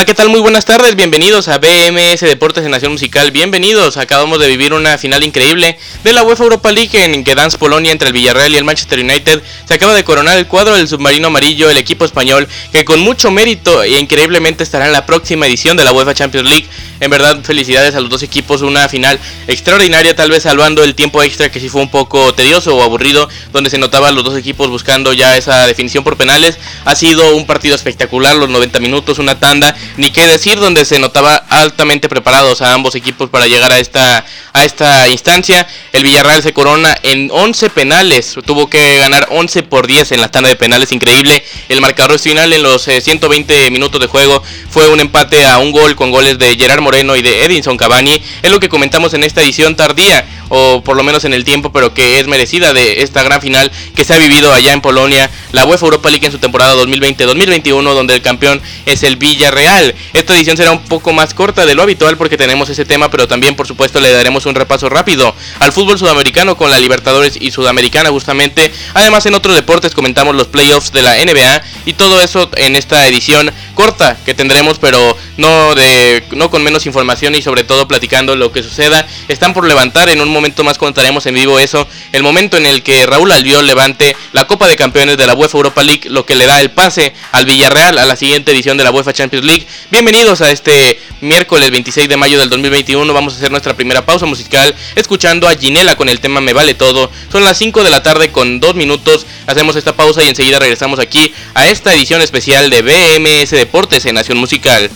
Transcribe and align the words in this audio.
Hola, 0.00 0.06
¿qué 0.06 0.14
tal? 0.14 0.30
Muy 0.30 0.40
buenas 0.40 0.64
tardes, 0.64 0.96
bienvenidos 0.96 1.48
a 1.48 1.58
BMS 1.58 2.20
Deportes 2.20 2.64
en 2.64 2.70
Nación 2.70 2.92
Musical, 2.92 3.32
bienvenidos, 3.32 3.98
acabamos 3.98 4.38
de 4.38 4.48
vivir 4.48 4.72
una 4.72 4.96
final 4.96 5.22
increíble 5.22 5.78
de 6.02 6.12
la 6.14 6.22
UEFA 6.22 6.44
Europa 6.44 6.72
League 6.72 7.04
en 7.04 7.22
Dance 7.22 7.58
Polonia 7.58 7.92
entre 7.92 8.08
el 8.08 8.14
Villarreal 8.14 8.50
y 8.50 8.56
el 8.56 8.64
Manchester 8.64 9.00
United 9.00 9.42
se 9.66 9.74
acaba 9.74 9.92
de 9.94 10.02
coronar 10.02 10.38
el 10.38 10.46
cuadro 10.46 10.74
del 10.74 10.88
submarino 10.88 11.26
amarillo, 11.26 11.68
el 11.68 11.76
equipo 11.76 12.06
español, 12.06 12.48
que 12.72 12.86
con 12.86 12.98
mucho 13.00 13.30
mérito 13.30 13.82
e 13.82 14.00
increíblemente 14.00 14.64
estará 14.64 14.86
en 14.86 14.92
la 14.92 15.04
próxima 15.04 15.46
edición 15.46 15.76
de 15.76 15.84
la 15.84 15.92
UEFA 15.92 16.14
Champions 16.14 16.48
League. 16.48 16.66
En 17.00 17.10
verdad, 17.10 17.42
felicidades 17.44 17.94
a 17.94 18.00
los 18.00 18.10
dos 18.10 18.22
equipos, 18.22 18.62
una 18.62 18.88
final 18.88 19.18
extraordinaria, 19.46 20.16
tal 20.16 20.30
vez 20.30 20.42
salvando 20.42 20.82
el 20.82 20.94
tiempo 20.94 21.22
extra 21.22 21.50
que 21.50 21.60
sí 21.60 21.68
fue 21.68 21.80
un 21.82 21.90
poco 21.90 22.34
tedioso 22.34 22.76
o 22.76 22.82
aburrido, 22.82 23.28
donde 23.52 23.70
se 23.70 23.78
notaban 23.78 24.14
los 24.14 24.24
dos 24.24 24.36
equipos 24.36 24.68
buscando 24.68 25.12
ya 25.12 25.36
esa 25.36 25.66
definición 25.66 26.04
por 26.04 26.16
penales. 26.16 26.58
Ha 26.84 26.94
sido 26.96 27.36
un 27.36 27.46
partido 27.46 27.74
espectacular, 27.74 28.36
los 28.36 28.48
90 28.50 28.80
minutos, 28.80 29.18
una 29.18 29.38
tanda, 29.38 29.74
ni 29.96 30.10
qué 30.10 30.26
decir, 30.26 30.58
donde 30.58 30.84
se 30.84 30.98
notaba 30.98 31.36
altamente 31.36 32.08
preparados 32.08 32.62
a 32.62 32.74
ambos 32.74 32.94
equipos 32.94 33.30
para 33.30 33.46
llegar 33.46 33.72
a 33.72 33.78
esta, 33.78 34.24
a 34.52 34.64
esta 34.64 35.08
instancia. 35.08 35.66
El 35.92 36.02
Villarreal 36.02 36.42
se 36.42 36.52
corona 36.52 36.96
en 37.02 37.30
11 37.32 37.70
penales, 37.70 38.36
tuvo 38.44 38.68
que 38.68 38.98
ganar 38.98 39.28
11 39.30 39.62
por 39.64 39.86
10 39.86 40.12
en 40.12 40.20
la 40.20 40.30
tanda 40.30 40.48
de 40.48 40.56
penales, 40.56 40.92
increíble. 40.92 41.42
El 41.68 41.80
marcador 41.80 42.18
final 42.18 42.52
en 42.52 42.62
los 42.62 42.82
120 42.82 43.66
eh, 43.66 43.70
minutos 43.70 44.00
de 44.00 44.06
juego 44.06 44.42
fue 44.70 44.88
un 44.88 45.00
empate 45.00 45.46
a 45.46 45.58
un 45.58 45.72
gol 45.72 45.96
con 45.96 46.10
goles 46.10 46.38
de 46.38 46.56
Gerard 46.56 46.80
Moreno 46.80 47.16
y 47.16 47.22
de 47.22 47.44
Edinson 47.44 47.76
Cavani. 47.76 48.20
Es 48.42 48.50
lo 48.50 48.60
que 48.60 48.68
comentamos 48.68 49.14
en 49.14 49.24
esta 49.24 49.42
edición 49.42 49.76
tardía, 49.76 50.26
o 50.48 50.82
por 50.82 50.96
lo 50.96 51.02
menos 51.02 51.24
en 51.24 51.32
el 51.32 51.44
tiempo, 51.44 51.72
pero 51.72 51.94
que 51.94 52.18
es 52.18 52.26
merecida 52.26 52.72
de 52.72 53.02
esta 53.02 53.22
gran 53.22 53.40
final 53.40 53.70
que 53.94 54.04
se 54.04 54.14
ha 54.14 54.18
vivido 54.18 54.52
allá 54.52 54.72
en 54.72 54.80
Polonia, 54.80 55.30
la 55.52 55.64
UEFA 55.64 55.86
Europa 55.86 56.10
League 56.10 56.26
en 56.26 56.32
su 56.32 56.38
temporada 56.38 56.74
2020-2021, 56.76 57.94
donde 57.94 58.14
el 58.14 58.22
campeón 58.22 58.60
es 58.86 59.02
el 59.02 59.16
Villarreal. 59.16 59.79
Esta 60.12 60.34
edición 60.34 60.56
será 60.56 60.72
un 60.72 60.84
poco 60.84 61.12
más 61.12 61.34
corta 61.34 61.66
de 61.66 61.74
lo 61.74 61.82
habitual 61.82 62.16
porque 62.16 62.36
tenemos 62.36 62.68
ese 62.68 62.84
tema, 62.84 63.10
pero 63.10 63.26
también 63.28 63.56
por 63.56 63.66
supuesto 63.66 64.00
le 64.00 64.12
daremos 64.12 64.46
un 64.46 64.54
repaso 64.54 64.88
rápido 64.88 65.34
al 65.58 65.72
fútbol 65.72 65.98
sudamericano 65.98 66.56
con 66.56 66.70
la 66.70 66.78
Libertadores 66.78 67.36
y 67.40 67.50
Sudamericana 67.50 68.10
justamente. 68.10 68.72
Además 68.94 69.26
en 69.26 69.34
otros 69.34 69.54
deportes 69.54 69.94
comentamos 69.94 70.34
los 70.34 70.48
playoffs 70.48 70.92
de 70.92 71.02
la 71.02 71.16
NBA 71.16 71.62
y 71.86 71.92
todo 71.94 72.20
eso 72.20 72.50
en 72.56 72.76
esta 72.76 73.06
edición 73.06 73.50
corta 73.74 74.16
que 74.24 74.34
tendremos, 74.34 74.78
pero 74.78 75.16
no 75.40 75.74
de 75.74 76.22
no 76.32 76.50
con 76.50 76.62
menos 76.62 76.86
información 76.86 77.34
y 77.34 77.42
sobre 77.42 77.64
todo 77.64 77.88
platicando 77.88 78.36
lo 78.36 78.52
que 78.52 78.62
suceda. 78.62 79.06
Están 79.28 79.54
por 79.54 79.66
levantar, 79.66 80.08
en 80.10 80.20
un 80.20 80.28
momento 80.28 80.62
más 80.62 80.78
contaremos 80.78 81.26
en 81.26 81.34
vivo 81.34 81.58
eso, 81.58 81.88
el 82.12 82.22
momento 82.22 82.56
en 82.56 82.66
el 82.66 82.82
que 82.82 83.06
Raúl 83.06 83.32
Albiol 83.32 83.66
levante 83.66 84.14
la 84.32 84.46
Copa 84.46 84.68
de 84.68 84.76
Campeones 84.76 85.16
de 85.16 85.26
la 85.26 85.34
UEFA 85.34 85.58
Europa 85.58 85.82
League, 85.82 86.08
lo 86.10 86.26
que 86.26 86.34
le 86.34 86.46
da 86.46 86.60
el 86.60 86.70
pase 86.70 87.14
al 87.32 87.46
Villarreal 87.46 87.98
a 87.98 88.04
la 88.04 88.16
siguiente 88.16 88.52
edición 88.52 88.76
de 88.76 88.84
la 88.84 88.90
UEFA 88.90 89.12
Champions 89.12 89.44
League. 89.46 89.66
Bienvenidos 89.90 90.42
a 90.42 90.50
este 90.50 91.00
miércoles 91.20 91.70
26 91.70 92.08
de 92.08 92.16
mayo 92.16 92.38
del 92.38 92.50
2021. 92.50 93.12
Vamos 93.12 93.34
a 93.34 93.36
hacer 93.38 93.50
nuestra 93.50 93.74
primera 93.74 94.04
pausa 94.04 94.26
musical 94.26 94.74
escuchando 94.94 95.48
a 95.48 95.54
Ginela 95.54 95.96
con 95.96 96.08
el 96.08 96.20
tema 96.20 96.40
Me 96.40 96.52
Vale 96.52 96.74
Todo. 96.74 97.10
Son 97.32 97.44
las 97.44 97.56
5 97.56 97.82
de 97.82 97.90
la 97.90 98.02
tarde 98.02 98.30
con 98.30 98.60
2 98.60 98.74
minutos. 98.74 99.26
Hacemos 99.46 99.76
esta 99.76 99.96
pausa 99.96 100.22
y 100.22 100.28
enseguida 100.28 100.58
regresamos 100.58 100.98
aquí 100.98 101.32
a 101.54 101.66
esta 101.68 101.94
edición 101.94 102.20
especial 102.20 102.68
de 102.68 102.82
BMS 102.82 103.50
Deportes 103.50 104.04
en 104.04 104.16
Nación 104.16 104.38
Musical. 104.38 104.90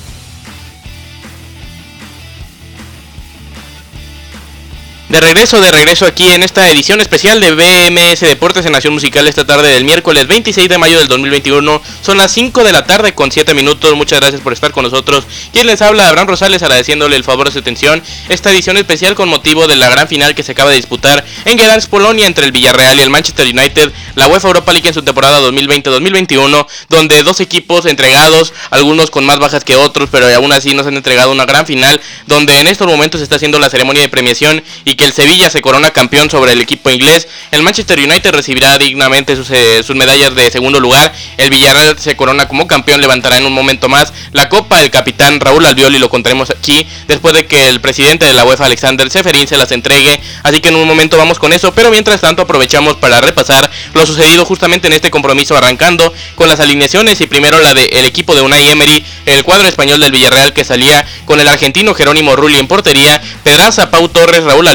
De 5.15 5.21
regreso, 5.21 5.61
de 5.61 5.71
regreso 5.71 6.07
aquí 6.07 6.27
en 6.33 6.43
esta 6.43 6.69
edición 6.69 7.01
especial 7.01 7.41
de 7.41 7.53
BMS 7.53 8.19
Deportes 8.19 8.67
en 8.67 8.73
Nación 8.73 8.95
Musical 8.95 9.29
esta 9.29 9.47
tarde 9.47 9.69
del 9.69 9.85
miércoles 9.85 10.27
26 10.27 10.69
de 10.69 10.77
mayo 10.77 10.99
del 10.99 11.07
2021. 11.07 11.81
Son 12.03 12.17
las 12.17 12.33
5 12.33 12.65
de 12.65 12.73
la 12.73 12.85
tarde 12.85 13.15
con 13.15 13.31
7 13.31 13.55
minutos. 13.55 13.95
Muchas 13.95 14.19
gracias 14.19 14.41
por 14.43 14.53
estar 14.53 14.73
con 14.73 14.83
nosotros. 14.83 15.25
Quien 15.53 15.69
les 15.69 15.83
habla, 15.83 16.09
Abraham 16.09 16.27
Rosales, 16.27 16.65
agradeciéndole 16.65 17.15
el 17.15 17.23
favor 17.23 17.47
de 17.47 17.53
su 17.53 17.61
atención. 17.61 18.03
Esta 18.29 18.51
edición 18.51 18.77
especial 18.77 19.15
con 19.15 19.29
motivo 19.29 19.69
de 19.69 19.77
la 19.77 19.89
gran 19.89 20.09
final 20.09 20.35
que 20.35 20.43
se 20.43 20.51
acaba 20.51 20.71
de 20.71 20.77
disputar 20.79 21.25
en 21.45 21.59
Gdansk, 21.59 21.91
Polonia, 21.91 22.27
entre 22.27 22.47
el 22.47 22.51
Villarreal 22.51 22.99
y 22.99 23.03
el 23.03 23.11
Manchester 23.11 23.47
United, 23.47 23.93
la 24.17 24.27
UEFA 24.27 24.49
Europa 24.49 24.73
League 24.73 24.89
en 24.89 24.95
su 24.95 25.03
temporada 25.03 25.41
2020-2021, 25.49 26.67
donde 26.89 27.23
dos 27.23 27.39
equipos 27.39 27.87
entregados, 27.87 28.53
algunos 28.71 29.13
con 29.13 29.25
más 29.25 29.39
bajas 29.39 29.63
que 29.63 29.77
otros, 29.77 30.09
pero 30.11 30.27
aún 30.35 30.51
así 30.51 30.75
nos 30.75 30.89
han 30.89 30.97
entregado 30.97 31.31
una 31.31 31.47
gran 31.47 31.67
final, 31.67 32.01
donde 32.27 32.59
en 32.59 32.67
estos 32.67 32.89
momentos 32.89 33.21
se 33.21 33.23
está 33.23 33.37
haciendo 33.37 33.61
la 33.61 33.71
ceremonia 33.71 34.03
de 34.03 34.09
premiación 34.09 34.61
y 34.85 34.97
que 34.97 35.04
el 35.05 35.13
Sevilla 35.13 35.51
se 35.51 35.61
corona 35.61 35.91
campeón 35.91 36.31
sobre 36.31 36.53
el 36.53 36.61
equipo 36.61 36.91
inglés. 36.91 37.29
El 37.51 37.63
Manchester 37.63 37.99
United 37.99 38.33
recibirá 38.33 38.77
dignamente 38.79 39.37
sus, 39.37 39.51
eh, 39.51 39.83
sus, 39.83 39.95
medallas 39.97 40.35
de 40.35 40.51
segundo 40.51 40.81
lugar. 40.81 41.15
El 41.37 41.51
Villarreal 41.51 41.99
se 41.99 42.17
corona 42.17 42.49
como 42.49 42.67
campeón, 42.67 43.01
levantará 43.01 43.39
en 43.39 43.47
un 43.47 43.53
momento 43.53 43.89
más 43.89 44.13
la 44.33 44.49
copa. 44.49 44.83
El 44.83 44.91
capitán 44.91 45.41
Raúl 45.41 45.65
Albioli 45.67 45.99
lo 45.99 46.09
contaremos 46.09 46.51
aquí 46.51 46.87
después 47.07 47.35
de 47.35 47.47
que 47.47 47.69
el 47.69 47.81
presidente 47.81 48.27
de 48.27 48.33
la 48.33 48.45
UEFA, 48.45 48.67
Alexander 48.67 49.09
Seferín, 49.11 49.47
se 49.47 49.57
las 49.57 49.73
entregue. 49.73 50.21
Así 50.43 50.61
que 50.61 50.69
en 50.69 50.77
un 50.77 50.87
momento 50.87 51.17
vamos 51.17 51.39
con 51.39 51.53
eso. 51.53 51.73
Pero 51.75 51.91
mientras 51.91 52.21
tanto 52.21 52.43
aprovechamos 52.43 52.97
para 52.97 53.21
repasar 53.21 53.71
lo 53.93 54.07
sucedido 54.07 54.45
justamente 54.45 54.87
en 54.87 54.95
este 54.95 55.11
compromiso 55.11 55.57
arrancando 55.57 56.13
con 56.35 56.49
las 56.49 56.61
alineaciones 56.61 57.21
y 57.21 57.27
primero 57.27 57.61
la 57.61 57.75
del 57.75 58.05
equipo 58.05 58.35
de 58.35 58.43
Unai 58.43 58.69
Emery, 58.69 59.05
el 59.27 59.45
cuadro 59.45 59.69
español 59.69 60.01
del 60.01 60.13
Villarreal 60.13 60.53
que 60.53 60.65
salía 60.65 61.07
con 61.25 61.41
el 61.41 61.49
argentino 61.49 61.95
Jerónimo 61.95 62.37
Rulli 62.37 62.59
en 62.59 62.67
portería, 62.67 63.21
Pedraza, 63.43 63.91
Pau 63.91 64.09
Torres, 64.09 64.45
Raúl 64.45 64.69